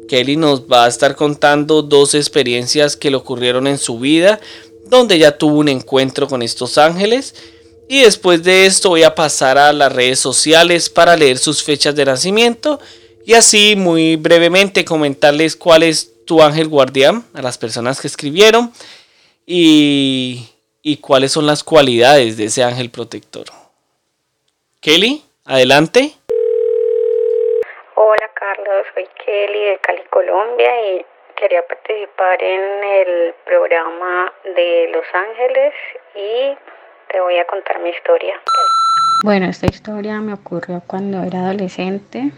Kelly 0.07 0.37
nos 0.37 0.61
va 0.61 0.85
a 0.85 0.87
estar 0.87 1.15
contando 1.15 1.81
dos 1.81 2.13
experiencias 2.13 2.95
que 2.95 3.09
le 3.09 3.17
ocurrieron 3.17 3.65
en 3.65 3.79
su 3.79 3.97
vida, 3.99 4.39
donde 4.85 5.17
ya 5.17 5.37
tuvo 5.37 5.57
un 5.57 5.69
encuentro 5.69 6.27
con 6.27 6.43
estos 6.43 6.77
ángeles. 6.77 7.33
Y 7.87 8.01
después 8.01 8.43
de 8.43 8.65
esto 8.65 8.89
voy 8.89 9.03
a 9.03 9.13
pasar 9.13 9.57
a 9.57 9.73
las 9.73 9.93
redes 9.93 10.19
sociales 10.19 10.89
para 10.89 11.15
leer 11.15 11.37
sus 11.37 11.63
fechas 11.63 11.95
de 11.95 12.05
nacimiento 12.05 12.79
y 13.25 13.33
así 13.33 13.75
muy 13.75 14.15
brevemente 14.15 14.85
comentarles 14.85 15.55
cuál 15.55 15.83
es 15.83 16.25
tu 16.25 16.41
ángel 16.41 16.67
guardián 16.67 17.23
a 17.33 17.41
las 17.41 17.57
personas 17.57 17.99
que 17.99 18.07
escribieron 18.07 18.71
y, 19.45 20.49
y 20.81 20.97
cuáles 20.97 21.31
son 21.31 21.45
las 21.45 21.63
cualidades 21.63 22.37
de 22.37 22.45
ese 22.45 22.63
ángel 22.63 22.89
protector. 22.89 23.45
Kelly, 24.81 25.23
adelante. 25.45 26.15
soy 28.93 29.07
Kelly 29.25 29.63
de 29.65 29.77
Cali, 29.79 30.01
Colombia 30.09 30.69
y 30.91 31.05
quería 31.35 31.65
participar 31.65 32.41
en 32.43 32.83
el 32.83 33.33
programa 33.45 34.33
de 34.43 34.89
Los 34.91 35.05
Ángeles 35.13 35.73
y 36.15 36.57
te 37.13 37.21
voy 37.21 37.37
a 37.37 37.45
contar 37.45 37.79
mi 37.81 37.91
historia. 37.91 38.33
Bueno, 39.23 39.45
esta 39.45 39.67
historia 39.67 40.19
me 40.19 40.33
ocurrió 40.33 40.81
cuando 40.85 41.23
era 41.23 41.45
adolescente. 41.45 42.31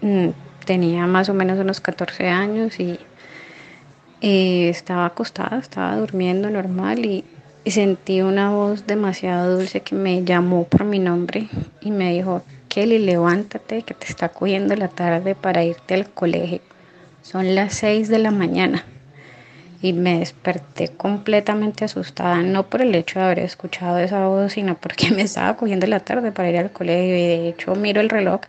Mm, 0.00 0.28
tenía 0.64 1.06
más 1.06 1.28
o 1.28 1.34
menos 1.34 1.58
unos 1.58 1.80
14 1.80 2.28
años 2.28 2.78
y, 2.78 2.98
estaba 4.22 5.06
acostada, 5.06 5.58
estaba 5.58 5.96
durmiendo 5.96 6.48
normal 6.50 7.04
y, 7.04 7.24
y 7.64 7.70
sentí 7.70 8.20
una 8.20 8.50
voz 8.50 8.86
demasiado 8.86 9.56
dulce 9.56 9.80
que 9.80 9.94
me 9.94 10.24
llamó 10.24 10.64
por 10.64 10.84
mi 10.84 10.98
nombre 10.98 11.48
y 11.80 11.90
me 11.90 12.12
dijo, 12.12 12.42
Kelly, 12.68 12.98
levántate 12.98 13.82
que 13.82 13.94
te 13.94 14.06
está 14.06 14.28
cogiendo 14.28 14.76
la 14.76 14.88
tarde 14.88 15.34
para 15.34 15.64
irte 15.64 15.94
al 15.94 16.08
colegio. 16.08 16.60
Son 17.22 17.54
las 17.54 17.74
6 17.74 18.08
de 18.08 18.18
la 18.18 18.30
mañana. 18.30 18.84
Y 19.82 19.92
me 19.92 20.18
desperté 20.18 20.88
completamente 20.88 21.84
asustada, 21.84 22.42
no 22.42 22.64
por 22.64 22.82
el 22.82 22.94
hecho 22.94 23.18
de 23.18 23.24
haber 23.24 23.38
escuchado 23.40 23.98
esa 23.98 24.26
voz, 24.26 24.52
sino 24.52 24.74
porque 24.76 25.10
me 25.16 25.22
estaba 25.22 25.56
cogiendo 25.56 25.86
la 25.86 26.00
tarde 26.00 26.32
para 26.32 26.50
ir 26.50 26.58
al 26.58 26.70
colegio. 26.70 27.16
Y 27.16 27.26
de 27.26 27.48
hecho 27.48 27.74
miro 27.74 28.00
el 28.00 28.10
reloj 28.10 28.40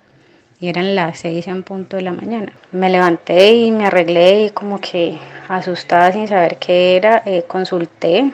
y 0.62 0.70
eran 0.70 0.96
las 0.96 1.20
6 1.20 1.48
en 1.48 1.64
punto 1.64 1.98
de 1.98 2.04
la 2.04 2.12
mañana. 2.12 2.54
Me 2.72 2.90
levanté 2.90 3.54
y 3.54 3.72
me 3.72 3.88
arreglé 3.88 4.46
y 4.46 4.50
como 4.52 4.80
que 4.80 5.18
asustada 5.48 6.12
sin 6.14 6.28
saber 6.28 6.58
qué 6.58 6.96
era, 6.96 7.24
eh, 7.26 7.44
consulté, 7.48 8.32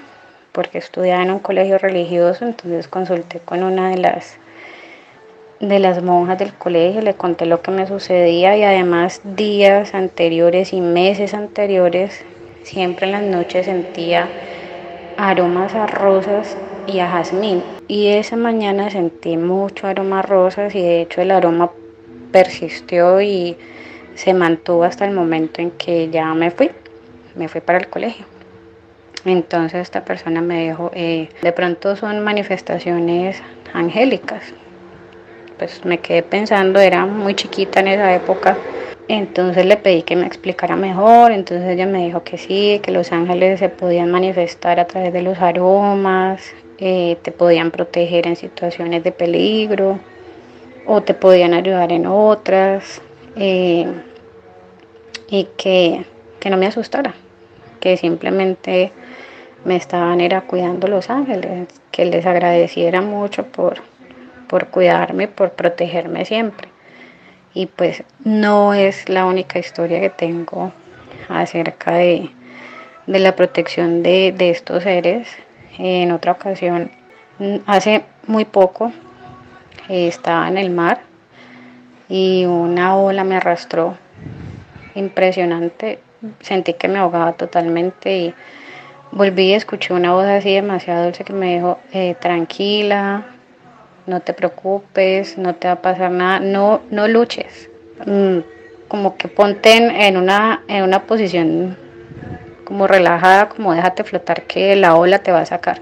porque 0.51 0.77
estudiaba 0.77 1.23
en 1.23 1.31
un 1.31 1.39
colegio 1.39 1.77
religioso, 1.77 2.45
entonces 2.45 2.87
consulté 2.89 3.39
con 3.39 3.63
una 3.63 3.89
de 3.89 3.97
las 3.97 4.37
de 5.59 5.79
las 5.79 6.03
monjas 6.03 6.37
del 6.37 6.53
colegio, 6.53 7.01
le 7.01 7.15
conté 7.15 7.45
lo 7.45 7.61
que 7.61 7.71
me 7.71 7.87
sucedía 7.87 8.55
y 8.57 8.63
además 8.63 9.21
días 9.23 9.95
anteriores 9.95 10.71
y 10.73 10.81
meses 10.81 11.33
anteriores, 11.33 12.23
siempre 12.63 13.07
en 13.07 13.11
las 13.13 13.23
noches 13.23 13.65
sentía 13.65 14.27
aromas 15.17 15.73
a 15.73 15.87
rosas 15.87 16.57
y 16.85 16.99
a 16.99 17.09
jazmín. 17.09 17.63
Y 17.87 18.07
esa 18.07 18.35
mañana 18.35 18.89
sentí 18.89 19.37
mucho 19.37 19.87
aroma 19.87 20.19
a 20.19 20.21
rosas 20.21 20.73
y 20.75 20.81
de 20.81 21.01
hecho 21.01 21.21
el 21.21 21.31
aroma 21.31 21.71
persistió 22.31 23.21
y 23.21 23.57
se 24.15 24.33
mantuvo 24.33 24.83
hasta 24.83 25.05
el 25.05 25.11
momento 25.11 25.61
en 25.61 25.71
que 25.71 26.09
ya 26.09 26.33
me 26.33 26.51
fui, 26.51 26.71
me 27.35 27.47
fui 27.47 27.61
para 27.61 27.77
el 27.79 27.87
colegio. 27.87 28.25
Entonces 29.25 29.81
esta 29.81 30.05
persona 30.05 30.41
me 30.41 30.67
dijo, 30.67 30.91
eh, 30.93 31.29
de 31.41 31.51
pronto 31.51 31.95
son 31.95 32.23
manifestaciones 32.23 33.41
angélicas, 33.73 34.53
pues 35.57 35.83
me 35.85 35.99
quedé 35.99 36.23
pensando, 36.23 36.79
era 36.79 37.05
muy 37.05 37.35
chiquita 37.35 37.79
en 37.79 37.89
esa 37.89 38.13
época. 38.13 38.57
Entonces 39.09 39.65
le 39.65 39.77
pedí 39.77 40.03
que 40.03 40.17
me 40.17 40.25
explicara 40.25 40.75
mejor, 40.75 41.31
entonces 41.31 41.69
ella 41.69 41.85
me 41.85 42.05
dijo 42.05 42.23
que 42.23 42.37
sí, 42.37 42.81
que 42.83 42.91
los 42.91 43.13
ángeles 43.13 43.59
se 43.59 43.69
podían 43.69 44.11
manifestar 44.11 44.81
a 44.81 44.85
través 44.85 45.13
de 45.13 45.21
los 45.21 45.39
aromas, 45.39 46.41
eh, 46.77 47.17
te 47.21 47.31
podían 47.31 47.71
proteger 47.71 48.27
en 48.27 48.35
situaciones 48.35 49.03
de 49.03 49.13
peligro 49.13 49.99
o 50.85 51.01
te 51.01 51.13
podían 51.13 51.53
ayudar 51.53 51.91
en 51.93 52.05
otras 52.05 53.01
eh, 53.37 53.87
y 55.29 55.47
que, 55.55 56.05
que 56.41 56.49
no 56.49 56.57
me 56.57 56.67
asustara, 56.67 57.15
que 57.79 57.95
simplemente 57.95 58.91
me 59.63 59.77
estaban 59.77 60.19
era 60.19 60.41
cuidando 60.41 60.87
los 60.87 61.09
ángeles, 61.09 61.67
que 61.91 62.05
les 62.05 62.25
agradeciera 62.25 63.01
mucho 63.01 63.45
por, 63.45 63.77
por 64.49 64.67
cuidarme, 64.67 65.29
por 65.29 65.51
protegerme 65.51 66.25
siempre. 66.25 66.76
Y 67.57 67.65
pues 67.65 68.03
no 68.23 68.75
es 68.75 69.09
la 69.09 69.25
única 69.25 69.57
historia 69.57 69.99
que 69.99 70.11
tengo 70.11 70.71
acerca 71.27 71.95
de, 71.95 72.29
la 73.07 73.35
protección 73.35 74.03
de, 74.03 74.35
estos 74.37 74.83
seres. 74.83 75.27
En 75.79 76.11
otra 76.11 76.33
ocasión, 76.33 76.91
hace 77.65 78.03
muy 78.27 78.45
poco, 78.45 78.91
estaba 79.89 80.47
en 80.47 80.59
el 80.59 80.69
mar 80.69 80.99
y 82.07 82.45
una 82.45 82.95
ola 82.95 83.23
me 83.23 83.37
arrastró 83.37 83.97
impresionante. 84.93 85.97
Sentí 86.41 86.75
que 86.75 86.87
me 86.87 86.99
ahogaba 86.99 87.33
totalmente 87.33 88.17
y 88.19 88.33
volví 89.11 89.47
y 89.47 89.53
escuché 89.55 89.95
una 89.95 90.13
voz 90.13 90.25
así 90.25 90.53
demasiado 90.53 91.05
dulce 91.05 91.23
que 91.23 91.33
me 91.33 91.55
dijo, 91.55 91.79
eh, 91.91 92.15
tranquila, 92.21 93.25
no 94.07 94.21
te 94.21 94.33
preocupes, 94.33 95.37
no 95.37 95.55
te 95.55 95.67
va 95.67 95.75
a 95.75 95.81
pasar 95.81 96.11
nada, 96.11 96.39
no, 96.39 96.81
no 96.89 97.07
luches. 97.07 97.69
Mm, 98.05 98.39
como 98.87 99.17
que 99.17 99.27
ponte 99.27 99.73
en, 99.73 100.17
una, 100.17 100.63
en 100.67 100.83
una 100.83 101.03
posición 101.03 101.77
como 102.63 102.87
relajada, 102.87 103.49
como 103.49 103.73
déjate 103.73 104.03
flotar 104.03 104.43
que 104.43 104.75
la 104.75 104.95
ola 104.95 105.19
te 105.19 105.31
va 105.31 105.41
a 105.41 105.45
sacar. 105.45 105.81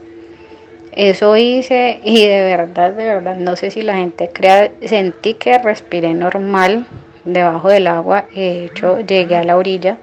Eso 0.91 1.36
hice 1.38 2.00
y 2.03 2.25
de 2.25 2.41
verdad, 2.41 2.94
de 2.94 3.05
verdad, 3.05 3.36
no 3.36 3.55
sé 3.55 3.70
si 3.70 3.82
la 3.82 3.96
gente 3.96 4.29
crea, 4.29 4.72
sentí 4.82 5.34
que 5.36 5.58
respiré 5.58 6.13
normal 6.13 6.88
debajo 7.25 7.70
del 7.70 7.88
agua. 7.88 8.25
De 8.34 8.65
hecho, 8.65 9.01
llegué 9.01 9.36
a 9.36 9.44
la 9.44 9.58
orilla, 9.58 9.98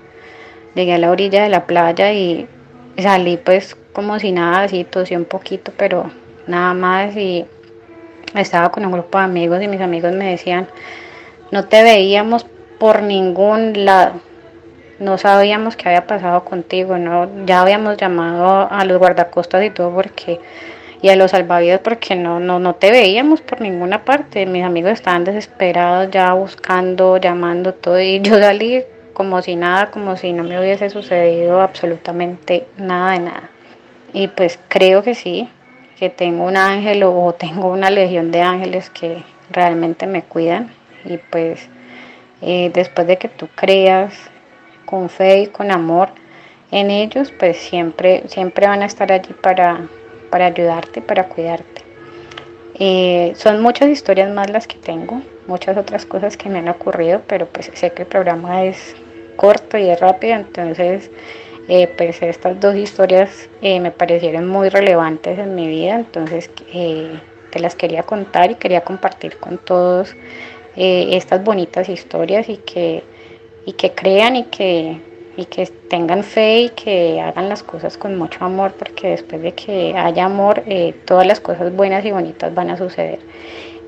llegué 0.75 0.95
a 0.95 0.99
la 0.99 1.11
orilla 1.11 1.43
de 1.43 1.49
la 1.49 1.67
playa 1.67 2.13
y 2.13 2.47
salí 2.99 3.37
pues 3.37 3.75
como 3.93 4.19
si 4.19 4.33
nada, 4.33 4.65
así 4.65 4.85
tosí 4.85 5.17
un 5.17 5.25
poquito, 5.25 5.73
pero 5.77 6.11
nada 6.47 6.75
más 6.75 7.17
y 7.17 7.47
estaba 8.35 8.71
con 8.71 8.85
un 8.85 8.93
grupo 8.93 9.19
de 9.19 9.25
amigos 9.25 9.63
y 9.63 9.69
mis 9.69 9.81
amigos 9.81 10.13
me 10.13 10.31
decían, 10.31 10.69
no 11.51 11.67
te 11.67 11.83
veíamos 11.83 12.47
por 12.79 13.03
ningún 13.03 13.85
lado, 13.85 14.21
no 14.99 15.19
sabíamos 15.19 15.77
qué 15.77 15.89
había 15.89 16.07
pasado 16.07 16.45
contigo, 16.45 16.99
no, 16.99 17.29
ya 17.45 17.61
habíamos 17.61 17.97
llamado 17.97 18.69
a 18.71 18.85
los 18.85 18.99
guardacostas 18.99 19.65
y 19.65 19.71
todo 19.71 19.93
porque 19.93 20.41
y 21.03 21.09
a 21.09 21.17
los 21.17 21.33
salvavidas 21.33 21.81
porque 21.81 22.15
no, 22.15 22.39
no, 22.39 22.61
no 22.61 22.77
te 22.77 22.93
veíamos 22.93 23.41
por 23.41 23.61
ninguna 23.61 24.05
parte. 24.05 24.47
Mis 24.47 24.65
amigos 24.65 24.93
estaban 24.93 25.25
desesperados 25.25 26.09
ya 26.13 26.33
buscando, 26.33 27.17
llamando 27.17 27.75
todo 27.75 28.01
y 28.01 28.21
yo 28.23 28.39
salí 28.39 28.85
como 29.13 29.43
si 29.43 29.57
nada, 29.57 29.91
como 29.91 30.17
si 30.17 30.33
no 30.33 30.45
me 30.45 30.59
hubiese 30.59 30.89
sucedido 30.91 31.61
absolutamente 31.61 32.67
nada 32.77 33.13
de 33.13 33.19
nada. 33.19 33.51
Y 34.13 34.29
pues 34.29 34.59
creo 34.69 35.03
que 35.03 35.15
sí, 35.15 35.49
tengo 36.11 36.45
un 36.45 36.57
ángel 36.57 37.03
o 37.05 37.35
tengo 37.39 37.69
una 37.69 37.91
legión 37.91 38.31
de 38.31 38.43
ángeles 38.43 38.91
que 38.91 39.23
realmente 39.51 40.07
me 40.07 40.23
cuidan 40.23 40.73
y 41.05 41.19
pues 41.19 41.69
eh, 42.41 42.71
después 42.75 43.07
de 43.07 43.19
que 43.19 43.29
tú 43.29 43.49
creas 43.55 44.15
con 44.85 45.09
fe 45.09 45.43
y 45.43 45.47
con 45.47 45.71
amor 45.71 46.11
en 46.71 46.91
ellos, 46.91 47.33
pues 47.39 47.59
siempre, 47.59 48.25
siempre 48.27 48.67
van 48.67 48.83
a 48.83 48.87
estar 48.87 49.13
allí 49.13 49.35
para, 49.35 49.87
para 50.31 50.47
ayudarte, 50.47 51.03
para 51.03 51.29
cuidarte. 51.29 51.83
Eh, 52.79 53.35
son 53.37 53.61
muchas 53.63 53.91
historias 53.91 54.33
más 54.33 54.51
las 54.51 54.67
que 54.67 54.77
tengo, 54.77 55.21
muchas 55.47 55.77
otras 55.77 56.07
cosas 56.07 56.37
que 56.37 56.49
me 56.49 56.61
han 56.61 56.69
ocurrido, 56.69 57.21
pero 57.27 57.47
pues 57.47 57.71
sé 57.75 57.93
que 57.93 58.03
el 58.03 58.09
programa 58.09 58.65
es 58.65 58.97
corto 59.37 59.77
y 59.77 59.89
es 59.91 60.01
rápido, 60.01 60.35
entonces 60.35 61.11
eh, 61.69 61.89
pues 61.97 62.23
estas 62.23 62.61
dos 62.61 62.77
historias 62.77 63.49
eh, 63.61 63.81
me 63.81 63.91
parecieron 63.91 64.49
muy 64.49 64.69
relevantes 64.69 65.39
en 65.39 65.55
mi 65.55 65.67
vida, 65.67 65.95
entonces 65.97 66.51
te 67.51 67.61
las 67.61 67.75
quería 67.75 68.03
contar 68.03 68.51
y 68.51 68.55
quería 68.57 68.83
compartir 68.83 69.37
con 69.39 69.59
todos 69.59 70.15
estas 70.75 71.45
bonitas 71.45 71.91
historias 71.91 72.49
y 72.49 72.57
que, 72.57 73.05
y 73.67 73.75
que 73.75 73.93
crean 73.93 74.37
y 74.37 74.45
que 74.45 75.01
y 75.37 75.47
que 75.47 75.67
tengan 75.67 76.25
fe 76.25 76.63
y 76.63 76.69
que 76.71 77.21
hagan 77.21 77.49
las 77.49 77.63
cosas 77.63 77.97
con 77.97 78.19
mucho 78.19 78.45
amor, 78.45 78.75
porque 78.79 79.09
después 79.09 79.41
de 79.43 79.53
que 79.53 79.95
haya 79.97 80.27
amor, 80.27 80.63
eh, 80.67 80.95
todas 81.07 81.27
las 81.27 81.41
cosas 81.41 81.75
buenas 81.75 82.05
y 82.05 82.11
bonitas 82.11 82.55
van 82.55 82.71
a 82.71 82.77
suceder. 82.77 83.19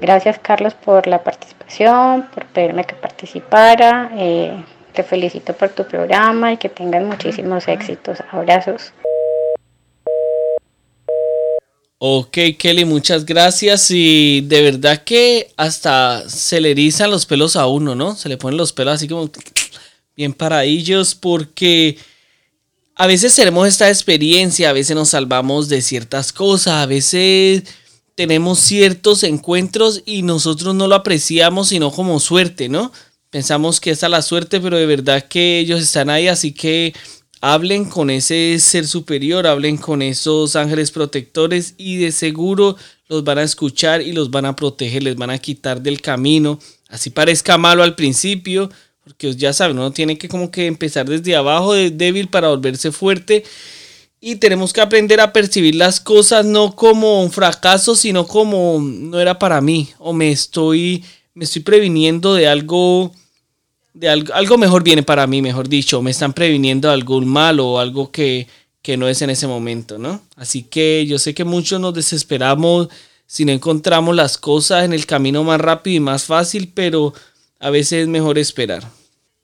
Gracias 0.00 0.38
Carlos 0.38 0.74
por 0.74 1.06
la 1.06 1.22
participación, 1.22 2.28
por 2.34 2.46
pedirme 2.46 2.84
que 2.84 2.94
participara. 2.94 4.10
Eh, 4.16 4.52
te 4.94 5.02
felicito 5.02 5.52
por 5.52 5.70
tu 5.70 5.86
programa 5.86 6.52
y 6.52 6.56
que 6.56 6.68
tengan 6.68 7.06
muchísimos 7.06 7.68
éxitos. 7.68 8.18
Abrazos. 8.30 8.92
Ok, 11.98 12.36
Kelly, 12.58 12.84
muchas 12.84 13.24
gracias. 13.24 13.90
Y 13.90 14.42
de 14.42 14.62
verdad 14.62 15.02
que 15.04 15.52
hasta 15.56 16.28
se 16.28 16.60
le 16.60 16.70
erizan 16.70 17.10
los 17.10 17.26
pelos 17.26 17.56
a 17.56 17.66
uno, 17.66 17.94
¿no? 17.94 18.14
Se 18.14 18.28
le 18.28 18.36
ponen 18.36 18.58
los 18.58 18.72
pelos 18.72 18.94
así 18.94 19.08
como 19.08 19.30
bien 20.16 20.32
para 20.32 20.64
ellos 20.64 21.14
porque 21.14 21.98
a 22.94 23.06
veces 23.06 23.34
tenemos 23.34 23.66
esta 23.66 23.88
experiencia, 23.88 24.70
a 24.70 24.72
veces 24.72 24.94
nos 24.94 25.08
salvamos 25.08 25.68
de 25.68 25.82
ciertas 25.82 26.32
cosas, 26.32 26.74
a 26.74 26.86
veces 26.86 27.64
tenemos 28.14 28.60
ciertos 28.60 29.24
encuentros 29.24 30.02
y 30.04 30.22
nosotros 30.22 30.74
no 30.74 30.86
lo 30.86 30.94
apreciamos 30.94 31.68
sino 31.68 31.90
como 31.90 32.20
suerte, 32.20 32.68
¿no? 32.68 32.92
Pensamos 33.34 33.80
que 33.80 33.90
es 33.90 34.00
la 34.02 34.22
suerte, 34.22 34.60
pero 34.60 34.76
de 34.76 34.86
verdad 34.86 35.26
que 35.26 35.58
ellos 35.58 35.82
están 35.82 36.08
ahí, 36.08 36.28
así 36.28 36.52
que 36.52 36.94
hablen 37.40 37.84
con 37.84 38.08
ese 38.08 38.56
ser 38.60 38.86
superior, 38.86 39.48
hablen 39.48 39.76
con 39.76 40.02
esos 40.02 40.54
ángeles 40.54 40.92
protectores 40.92 41.74
y 41.76 41.96
de 41.96 42.12
seguro 42.12 42.76
los 43.08 43.24
van 43.24 43.38
a 43.38 43.42
escuchar 43.42 44.02
y 44.02 44.12
los 44.12 44.30
van 44.30 44.44
a 44.44 44.54
proteger, 44.54 45.02
les 45.02 45.16
van 45.16 45.30
a 45.30 45.38
quitar 45.38 45.82
del 45.82 46.00
camino. 46.00 46.60
Así 46.88 47.10
parezca 47.10 47.58
malo 47.58 47.82
al 47.82 47.96
principio, 47.96 48.70
porque 49.02 49.34
ya 49.34 49.52
saben, 49.52 49.80
uno 49.80 49.90
tiene 49.90 50.16
que 50.16 50.28
como 50.28 50.52
que 50.52 50.68
empezar 50.68 51.08
desde 51.08 51.34
abajo 51.34 51.74
de 51.74 51.90
débil 51.90 52.28
para 52.28 52.50
volverse 52.50 52.92
fuerte. 52.92 53.42
Y 54.20 54.36
tenemos 54.36 54.72
que 54.72 54.80
aprender 54.80 55.20
a 55.20 55.32
percibir 55.32 55.74
las 55.74 55.98
cosas 55.98 56.46
no 56.46 56.76
como 56.76 57.20
un 57.20 57.32
fracaso, 57.32 57.96
sino 57.96 58.28
como 58.28 58.78
no 58.80 59.18
era 59.18 59.40
para 59.40 59.60
mí. 59.60 59.88
O 59.98 60.12
me 60.12 60.30
estoy, 60.30 61.02
me 61.34 61.46
estoy 61.46 61.62
previniendo 61.62 62.34
de 62.34 62.46
algo, 62.46 63.12
de 63.94 64.08
algo, 64.08 64.34
algo 64.34 64.58
mejor 64.58 64.82
viene 64.82 65.02
para 65.02 65.26
mí, 65.26 65.40
mejor 65.40 65.68
dicho. 65.68 66.02
Me 66.02 66.10
están 66.10 66.32
previniendo 66.32 66.90
algún 66.90 67.26
mal 67.26 67.60
o 67.60 67.78
algo 67.78 68.10
que, 68.10 68.46
que 68.82 68.96
no 68.96 69.08
es 69.08 69.22
en 69.22 69.30
ese 69.30 69.46
momento, 69.46 69.96
¿no? 69.96 70.20
Así 70.36 70.64
que 70.64 71.06
yo 71.06 71.18
sé 71.18 71.32
que 71.32 71.44
muchos 71.44 71.80
nos 71.80 71.94
desesperamos 71.94 72.88
si 73.26 73.44
no 73.44 73.52
encontramos 73.52 74.14
las 74.14 74.36
cosas 74.36 74.84
en 74.84 74.92
el 74.92 75.06
camino 75.06 75.42
más 75.42 75.60
rápido 75.60 75.96
y 75.96 76.00
más 76.00 76.24
fácil, 76.24 76.70
pero 76.74 77.14
a 77.58 77.70
veces 77.70 78.02
es 78.02 78.08
mejor 78.08 78.38
esperar. 78.38 78.84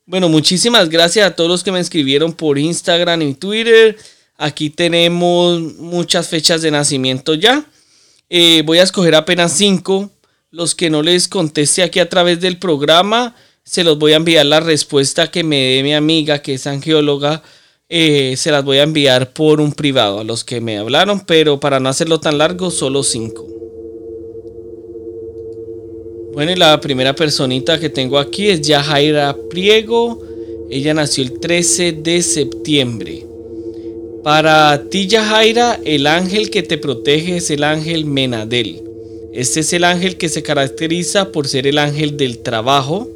Bueno, 0.05 0.29
muchísimas 0.29 0.89
gracias 0.89 1.27
a 1.27 1.37
todos 1.37 1.49
los 1.49 1.65
que 1.65 1.73
me 1.73 1.81
escribieron 1.81 2.33
por 2.33 2.59
Instagram 2.59 3.23
y 3.23 3.35
Twitter. 3.35 3.97
Aquí 4.37 4.69
tenemos 4.69 5.61
muchas 5.79 6.29
fechas 6.29 6.63
de 6.63 6.71
nacimiento 6.71 7.35
ya. 7.35 7.65
Eh, 8.29 8.63
voy 8.67 8.79
a 8.79 8.83
escoger 8.83 9.15
apenas 9.15 9.53
cinco. 9.53 10.11
Los 10.51 10.75
que 10.75 10.91
no 10.91 11.03
les 11.03 11.29
conteste 11.29 11.83
aquí 11.83 12.01
a 12.01 12.09
través 12.09 12.41
del 12.41 12.59
programa, 12.59 13.37
se 13.65 13.85
los 13.85 13.99
voy 13.99 14.13
a 14.13 14.17
enviar 14.17 14.47
la 14.47 14.61
respuesta 14.61 15.31
que 15.31 15.45
me 15.45 15.57
dé 15.57 15.83
mi 15.83 15.95
amiga, 15.95 16.43
que 16.43 16.55
es 16.55 16.67
angióloga. 16.67 17.43
Eh, 17.89 18.35
se 18.37 18.51
las 18.51 18.65
voy 18.65 18.79
a 18.79 18.85
enviar 18.85 19.33
por 19.33 19.61
un 19.61 19.73
privado 19.73 20.21
a 20.21 20.25
los 20.25 20.45
que 20.45 20.61
me 20.61 20.79
hablaron, 20.79 21.21
pero 21.21 21.61
para 21.61 21.81
no 21.81 21.89
hacerlo 21.89 22.21
tan 22.21 22.39
largo, 22.39 22.71
solo 22.71 23.03
cinco. 23.03 23.47
Bueno, 26.33 26.53
y 26.53 26.57
la 26.57 26.81
primera 26.81 27.15
personita 27.15 27.81
que 27.81 27.91
tengo 27.91 28.19
aquí 28.19 28.49
es 28.49 28.61
Yajaira 28.61 29.37
Priego. 29.51 30.23
Ella 30.71 30.95
nació 30.95 31.25
el 31.25 31.41
13 31.41 31.93
de 31.93 32.23
septiembre. 32.23 33.27
Para 34.23 34.85
ti, 34.89 35.09
Yajaira, 35.09 35.81
el 35.85 36.07
ángel 36.07 36.51
que 36.51 36.63
te 36.63 36.79
protege 36.79 37.39
es 37.39 37.51
el 37.51 37.65
ángel 37.65 38.05
Menadel. 38.05 38.83
Este 39.33 39.61
es 39.61 39.73
el 39.73 39.85
ángel 39.85 40.17
que 40.17 40.29
se 40.29 40.43
caracteriza 40.43 41.33
por 41.33 41.49
ser 41.49 41.67
el 41.67 41.79
ángel 41.79 42.17
del 42.17 42.39
trabajo. 42.39 43.09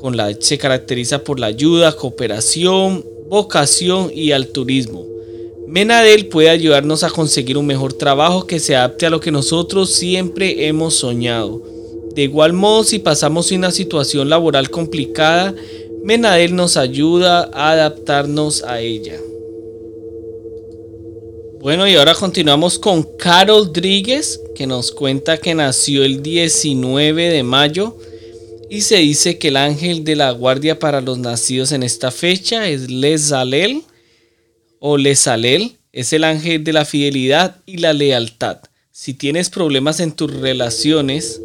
Con 0.00 0.16
la, 0.16 0.34
se 0.38 0.58
caracteriza 0.58 1.22
por 1.24 1.38
la 1.38 1.46
ayuda, 1.46 1.92
cooperación, 1.92 3.04
vocación 3.28 4.10
y 4.14 4.32
altruismo. 4.32 5.06
Menadel 5.66 6.26
puede 6.26 6.48
ayudarnos 6.48 7.04
a 7.04 7.10
conseguir 7.10 7.58
un 7.58 7.66
mejor 7.66 7.92
trabajo 7.92 8.46
que 8.46 8.58
se 8.58 8.74
adapte 8.74 9.06
a 9.06 9.10
lo 9.10 9.20
que 9.20 9.30
nosotros 9.30 9.90
siempre 9.90 10.66
hemos 10.66 10.94
soñado 10.94 11.62
de 12.14 12.24
igual 12.24 12.52
modo, 12.52 12.82
si 12.82 12.98
pasamos 12.98 13.52
una 13.52 13.70
situación 13.70 14.28
laboral 14.28 14.68
complicada, 14.68 15.54
Menadel 16.02 16.56
nos 16.56 16.76
ayuda 16.76 17.50
a 17.52 17.70
adaptarnos 17.70 18.64
a 18.64 18.80
ella. 18.80 19.18
Bueno, 21.60 21.86
y 21.86 21.94
ahora 21.94 22.14
continuamos 22.14 22.78
con 22.78 23.04
Carol 23.16 23.66
Rodríguez, 23.66 24.40
que 24.54 24.66
nos 24.66 24.90
cuenta 24.90 25.38
que 25.38 25.54
nació 25.54 26.04
el 26.04 26.22
19 26.22 27.28
de 27.28 27.42
mayo 27.42 27.96
y 28.70 28.82
se 28.82 28.98
dice 28.98 29.36
que 29.36 29.48
el 29.48 29.56
ángel 29.56 30.04
de 30.04 30.14
la 30.14 30.30
guardia 30.30 30.78
para 30.78 31.00
los 31.00 31.18
nacidos 31.18 31.72
en 31.72 31.82
esta 31.82 32.12
fecha 32.12 32.68
es 32.68 32.88
Lezalel 32.88 33.82
o 34.78 34.96
Lezalel, 34.96 35.76
es 35.92 36.12
el 36.12 36.22
ángel 36.22 36.62
de 36.62 36.72
la 36.72 36.84
fidelidad 36.84 37.56
y 37.66 37.78
la 37.78 37.92
lealtad. 37.92 38.58
Si 38.92 39.12
tienes 39.12 39.50
problemas 39.50 39.98
en 39.98 40.12
tus 40.12 40.32
relaciones, 40.32 41.40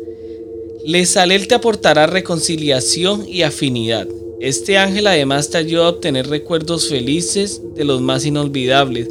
Lesalel 0.85 1.47
te 1.47 1.55
aportará 1.55 2.05
reconciliación 2.05 3.27
y 3.27 3.41
afinidad. 3.41 4.07
Este 4.39 4.77
ángel 4.77 5.07
además 5.07 5.49
te 5.49 5.57
ayuda 5.57 5.85
a 5.85 5.89
obtener 5.89 6.27
recuerdos 6.27 6.89
felices 6.89 7.59
de 7.75 7.85
los 7.85 8.01
más 8.01 8.23
inolvidables. 8.25 9.09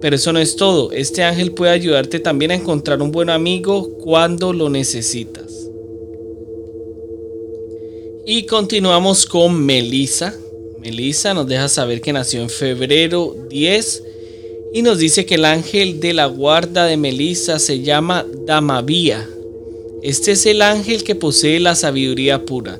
Pero 0.00 0.14
eso 0.14 0.32
no 0.32 0.38
es 0.38 0.54
todo, 0.54 0.92
este 0.92 1.24
ángel 1.24 1.50
puede 1.50 1.72
ayudarte 1.72 2.20
también 2.20 2.52
a 2.52 2.54
encontrar 2.54 3.02
un 3.02 3.10
buen 3.10 3.30
amigo 3.30 3.98
cuando 3.98 4.52
lo 4.52 4.70
necesitas. 4.70 5.47
Y 8.30 8.44
continuamos 8.44 9.26
con 9.26 9.64
Melissa. 9.64 10.32
Melissa 10.78 11.34
nos 11.34 11.48
deja 11.48 11.68
saber 11.68 12.00
que 12.00 12.12
nació 12.12 12.42
en 12.42 12.50
febrero 12.50 13.34
10 13.50 14.02
y 14.74 14.82
nos 14.82 14.98
dice 14.98 15.26
que 15.26 15.34
el 15.34 15.44
ángel 15.44 15.98
de 15.98 16.12
la 16.12 16.26
guarda 16.26 16.86
de 16.86 16.96
Melissa 16.96 17.58
se 17.58 17.80
llama 17.80 18.24
Damavía 18.46 19.26
este 20.02 20.32
es 20.32 20.46
el 20.46 20.62
ángel 20.62 21.02
que 21.02 21.16
posee 21.16 21.58
la 21.58 21.74
sabiduría 21.74 22.44
pura. 22.44 22.78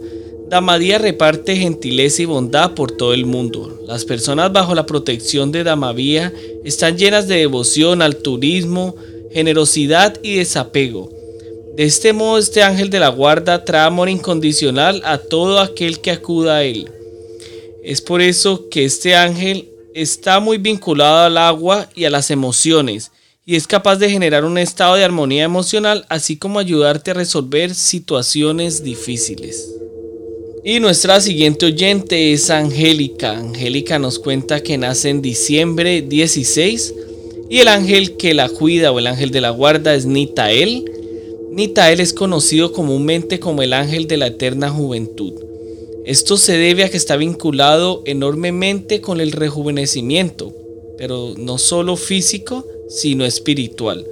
Damadía 0.49 0.99
reparte 0.99 1.57
gentileza 1.57 2.23
y 2.23 2.27
bondad 2.27 2.75
por 2.75 2.93
todo 2.93 3.13
el 3.13 3.27
mundo. 3.27 3.81
Las 3.87 4.05
personas 4.05 4.53
bajo 4.53 4.75
la 4.75 4.87
protección 4.87 5.51
de 5.51 5.65
Damavía 5.65 6.33
están 6.65 6.97
llenas 6.97 7.27
de 7.27 7.37
devoción, 7.39 8.03
altruismo, 8.03 8.95
generosidad 9.33 10.17
y 10.23 10.37
desapego. 10.37 11.11
De 11.79 11.85
este 11.85 12.13
modo, 12.13 12.39
este 12.39 12.65
ángel 12.65 12.91
de 12.91 12.99
la 12.99 13.07
guarda 13.07 13.65
trae 13.65 13.87
amor 13.87 14.09
incondicional 14.09 15.01
a 15.05 15.17
todo 15.17 15.61
aquel 15.61 16.01
que 16.01 16.11
acuda 16.11 16.57
a 16.57 16.65
él. 16.65 16.91
Es 17.85 18.01
por 18.01 18.21
eso 18.21 18.69
que 18.69 18.85
este 18.85 19.15
ángel 19.15 19.69
está 19.95 20.41
muy 20.41 20.59
vinculado 20.59 21.19
al 21.19 21.39
agua 21.39 21.89
y 21.95 22.05
a 22.05 22.11
las 22.11 22.33
emociones 22.33 23.13
y 23.47 23.55
es 23.55 23.69
capaz 23.69 23.95
de 23.95 24.11
generar 24.11 24.45
un 24.45 24.59
estado 24.59 24.97
de 24.97 25.05
armonía 25.05 25.45
emocional, 25.45 26.05
así 26.09 26.37
como 26.37 26.59
ayudarte 26.59 27.13
a 27.13 27.15
resolver 27.15 27.73
situaciones 27.77 28.83
difíciles. 28.83 29.73
Y 30.65 30.81
nuestra 30.81 31.21
siguiente 31.21 31.67
oyente 31.67 32.33
es 32.33 32.51
Angélica. 32.51 33.39
Angélica 33.39 34.01
nos 34.01 34.19
cuenta 34.19 34.65
que 34.65 34.79
nace 34.79 35.11
en 35.11 35.23
diciembre 35.23 36.03
16 36.03 36.95
y 37.49 37.59
el 37.61 37.69
ángel 37.69 38.17
que 38.17 38.35
la 38.35 38.49
cuida 38.49 38.91
o 38.91 38.99
el 38.99 39.07
ángel 39.07 39.31
de 39.31 39.43
la 39.43 39.51
guarda 39.51 39.95
es 39.95 40.07
Nitael. 40.07 40.98
Nitael 41.59 41.99
es 41.99 42.13
conocido 42.13 42.71
comúnmente 42.71 43.41
como 43.41 43.63
el 43.63 43.73
ángel 43.73 44.07
de 44.07 44.17
la 44.17 44.29
eterna 44.29 44.71
juventud. 44.71 45.33
Esto 46.05 46.37
se 46.37 46.57
debe 46.57 46.85
a 46.85 46.89
que 46.89 46.97
está 46.97 47.17
vinculado 47.17 48.05
enormemente 48.07 49.01
con 49.01 49.21
el 49.21 49.33
rejuvenecimiento, 49.33 50.55
pero 50.97 51.35
no 51.37 51.59
solo 51.59 51.97
físico, 51.97 52.65
sino 52.89 53.25
espiritual. 53.25 54.07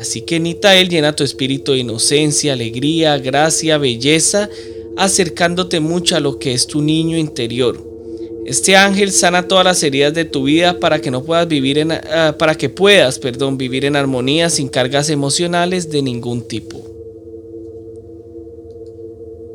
Así 0.00 0.22
que 0.22 0.40
Nitael 0.40 0.88
llena 0.88 1.14
tu 1.14 1.22
espíritu 1.22 1.70
de 1.70 1.78
inocencia, 1.78 2.54
alegría, 2.54 3.16
gracia, 3.18 3.78
belleza, 3.78 4.50
acercándote 4.96 5.78
mucho 5.78 6.16
a 6.16 6.20
lo 6.20 6.40
que 6.40 6.54
es 6.54 6.66
tu 6.66 6.82
niño 6.82 7.16
interior. 7.16 7.89
Este 8.50 8.74
ángel 8.74 9.12
sana 9.12 9.46
todas 9.46 9.64
las 9.64 9.80
heridas 9.80 10.12
de 10.12 10.24
tu 10.24 10.42
vida 10.42 10.80
para 10.80 11.00
que 11.00 11.12
no 11.12 11.22
puedas 11.22 11.46
vivir 11.46 11.78
en, 11.78 11.92
ah, 11.92 12.34
para 12.36 12.56
que 12.56 12.68
puedas, 12.68 13.20
perdón, 13.20 13.56
vivir 13.56 13.84
en 13.84 13.94
armonía 13.94 14.50
sin 14.50 14.68
cargas 14.68 15.08
emocionales 15.08 15.88
de 15.88 16.02
ningún 16.02 16.48
tipo. 16.48 16.84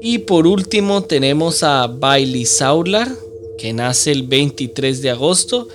Y 0.01 0.19
por 0.19 0.47
último 0.47 1.03
tenemos 1.03 1.61
a 1.61 1.87
Bailey 1.87 2.45
Saular, 2.45 3.11
que 3.57 3.73
nace 3.73 4.13
el 4.13 4.23
23 4.23 5.01
de 5.01 5.09
agosto, 5.09 5.67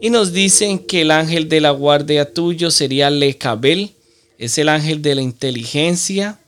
y 0.00 0.10
nos 0.10 0.32
dicen 0.32 0.80
que 0.80 1.02
el 1.02 1.12
ángel 1.12 1.48
de 1.48 1.60
la 1.60 1.70
guardia 1.70 2.32
tuyo 2.32 2.72
sería 2.72 3.08
Lecabel, 3.08 3.92
es 4.36 4.58
el 4.58 4.68
ángel 4.68 5.00
de 5.00 5.14
la 5.14 5.22
inteligencia 5.22 6.40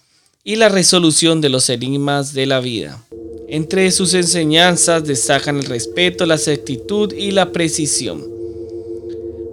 y 0.42 0.56
la 0.56 0.70
resolución 0.70 1.40
de 1.40 1.50
los 1.50 1.70
enigmas 1.70 2.34
de 2.34 2.46
la 2.46 2.58
vida. 2.58 3.00
Entre 3.48 3.92
sus 3.92 4.12
enseñanzas 4.14 5.04
destacan 5.04 5.58
el 5.58 5.66
respeto, 5.66 6.26
la 6.26 6.34
exactitud 6.34 7.12
y 7.12 7.30
la 7.30 7.52
precisión. 7.52 8.26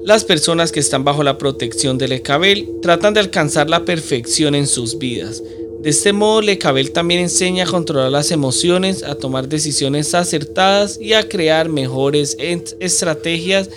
Las 0.03 0.23
personas 0.23 0.71
que 0.71 0.79
están 0.79 1.03
bajo 1.03 1.23
la 1.23 1.37
protección 1.37 1.99
de 1.99 2.07
Lecabel 2.07 2.67
tratan 2.81 3.13
de 3.13 3.19
alcanzar 3.19 3.69
la 3.69 3.85
perfección 3.85 4.55
en 4.55 4.65
sus 4.65 4.97
vidas. 4.97 5.43
De 5.81 5.91
este 5.91 6.11
modo, 6.11 6.41
Lecabel 6.41 6.91
también 6.91 7.21
enseña 7.21 7.65
a 7.65 7.69
controlar 7.69 8.11
las 8.11 8.31
emociones, 8.31 9.03
a 9.03 9.15
tomar 9.15 9.47
decisiones 9.47 10.15
acertadas 10.15 10.99
y 10.99 11.13
a 11.13 11.29
crear 11.29 11.69
mejores 11.69 12.35
estrategias 12.79 13.69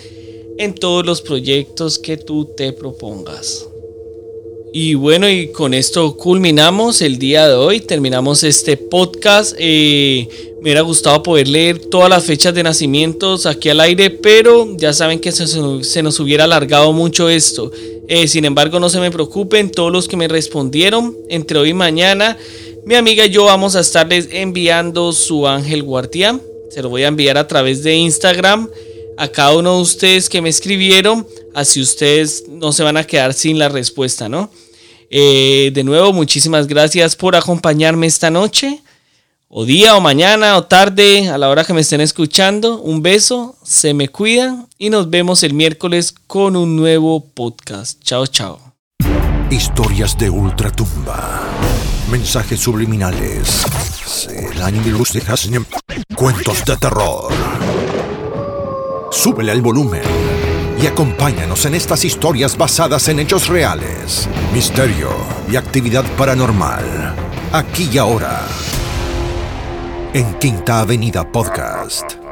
en 0.57 0.73
todos 0.73 1.05
los 1.05 1.21
proyectos 1.21 1.99
que 1.99 2.17
tú 2.17 2.45
te 2.45 2.73
propongas. 2.73 3.67
Y 4.73 4.95
bueno, 4.95 5.29
y 5.29 5.47
con 5.47 5.73
esto 5.73 6.17
culminamos 6.17 7.01
el 7.01 7.17
día 7.17 7.47
de 7.47 7.55
hoy, 7.55 7.79
terminamos 7.79 8.43
este 8.43 8.75
podcast. 8.75 9.55
Eh, 9.57 10.27
me 10.55 10.63
hubiera 10.63 10.81
gustado 10.81 11.23
poder 11.23 11.47
leer 11.47 11.79
todas 11.79 12.09
las 12.09 12.25
fechas 12.25 12.53
de 12.53 12.63
nacimientos 12.63 13.45
aquí 13.45 13.69
al 13.69 13.79
aire, 13.79 14.09
pero 14.09 14.75
ya 14.75 14.91
saben 14.91 15.19
que 15.19 15.31
se, 15.31 16.03
nos 16.03 16.19
hubiera 16.19 16.43
alargado 16.43 16.91
mucho 16.91 17.29
esto. 17.29 17.71
Eh, 18.09 18.27
sin 18.27 18.43
embargo, 18.43 18.79
no 18.79 18.89
se 18.89 18.99
me 18.99 19.09
preocupen, 19.09 19.71
todos 19.71 19.91
los 19.91 20.07
que 20.07 20.17
me 20.17 20.27
respondieron 20.27 21.15
entre 21.29 21.59
hoy 21.59 21.69
y 21.69 21.73
mañana, 21.73 22.37
mi 22.85 22.95
amiga 22.95 23.25
y 23.25 23.29
yo 23.29 23.45
vamos 23.45 23.75
a 23.75 23.79
estarles 23.79 24.27
enviando 24.31 25.13
su 25.13 25.47
ángel 25.47 25.83
guardián. 25.83 26.41
Se 26.69 26.81
lo 26.81 26.89
voy 26.89 27.03
a 27.03 27.07
enviar 27.07 27.37
a 27.37 27.47
través 27.47 27.83
de 27.83 27.95
Instagram 27.95 28.69
a 29.17 29.27
cada 29.27 29.57
uno 29.57 29.75
de 29.75 29.81
ustedes 29.81 30.29
que 30.29 30.41
me 30.41 30.49
escribieron 30.49 31.27
así 31.57 31.81
ustedes 31.81 32.43
no 32.47 32.71
se 32.71 32.83
van 32.83 32.97
a 32.97 33.03
quedar 33.03 33.33
sin 33.33 33.57
la 33.57 33.67
respuesta, 33.67 34.29
¿no? 34.29 34.51
Eh, 35.09 35.71
de 35.73 35.83
nuevo, 35.83 36.13
muchísimas 36.13 36.67
gracias 36.67 37.15
por 37.15 37.35
acompañarme 37.35 38.05
esta 38.05 38.29
noche, 38.29 38.83
o 39.47 39.65
día, 39.65 39.95
o 39.95 40.01
mañana, 40.01 40.55
o 40.57 40.65
tarde, 40.65 41.29
a 41.29 41.37
la 41.37 41.49
hora 41.49 41.63
que 41.63 41.73
me 41.73 41.81
estén 41.81 42.01
escuchando. 42.01 42.79
Un 42.81 43.01
beso, 43.01 43.55
se 43.63 43.95
me 43.95 44.09
cuidan 44.09 44.67
y 44.77 44.91
nos 44.91 45.09
vemos 45.09 45.41
el 45.41 45.53
miércoles 45.53 46.13
con 46.27 46.55
un 46.55 46.75
nuevo 46.75 47.25
podcast. 47.25 48.03
Chao, 48.03 48.27
chao. 48.27 48.59
Historias 49.49 50.15
de 50.17 50.29
ultratumba. 50.29 51.41
Mensajes 52.11 52.59
subliminales. 52.59 53.65
Cuentos 56.15 56.65
de 56.65 56.77
terror. 56.77 57.31
Súbele 59.11 59.51
al 59.51 59.61
volumen 59.61 60.01
y 60.81 60.85
acompáñanos 60.85 61.65
en 61.65 61.75
estas 61.75 62.05
historias 62.05 62.57
basadas 62.57 63.07
en 63.07 63.19
hechos 63.19 63.47
reales, 63.47 64.27
misterio 64.53 65.09
y 65.49 65.55
actividad 65.55 66.05
paranormal. 66.17 67.15
Aquí 67.51 67.89
y 67.91 67.97
ahora, 67.97 68.41
en 70.13 70.33
Quinta 70.35 70.81
Avenida 70.81 71.31
Podcast. 71.31 72.26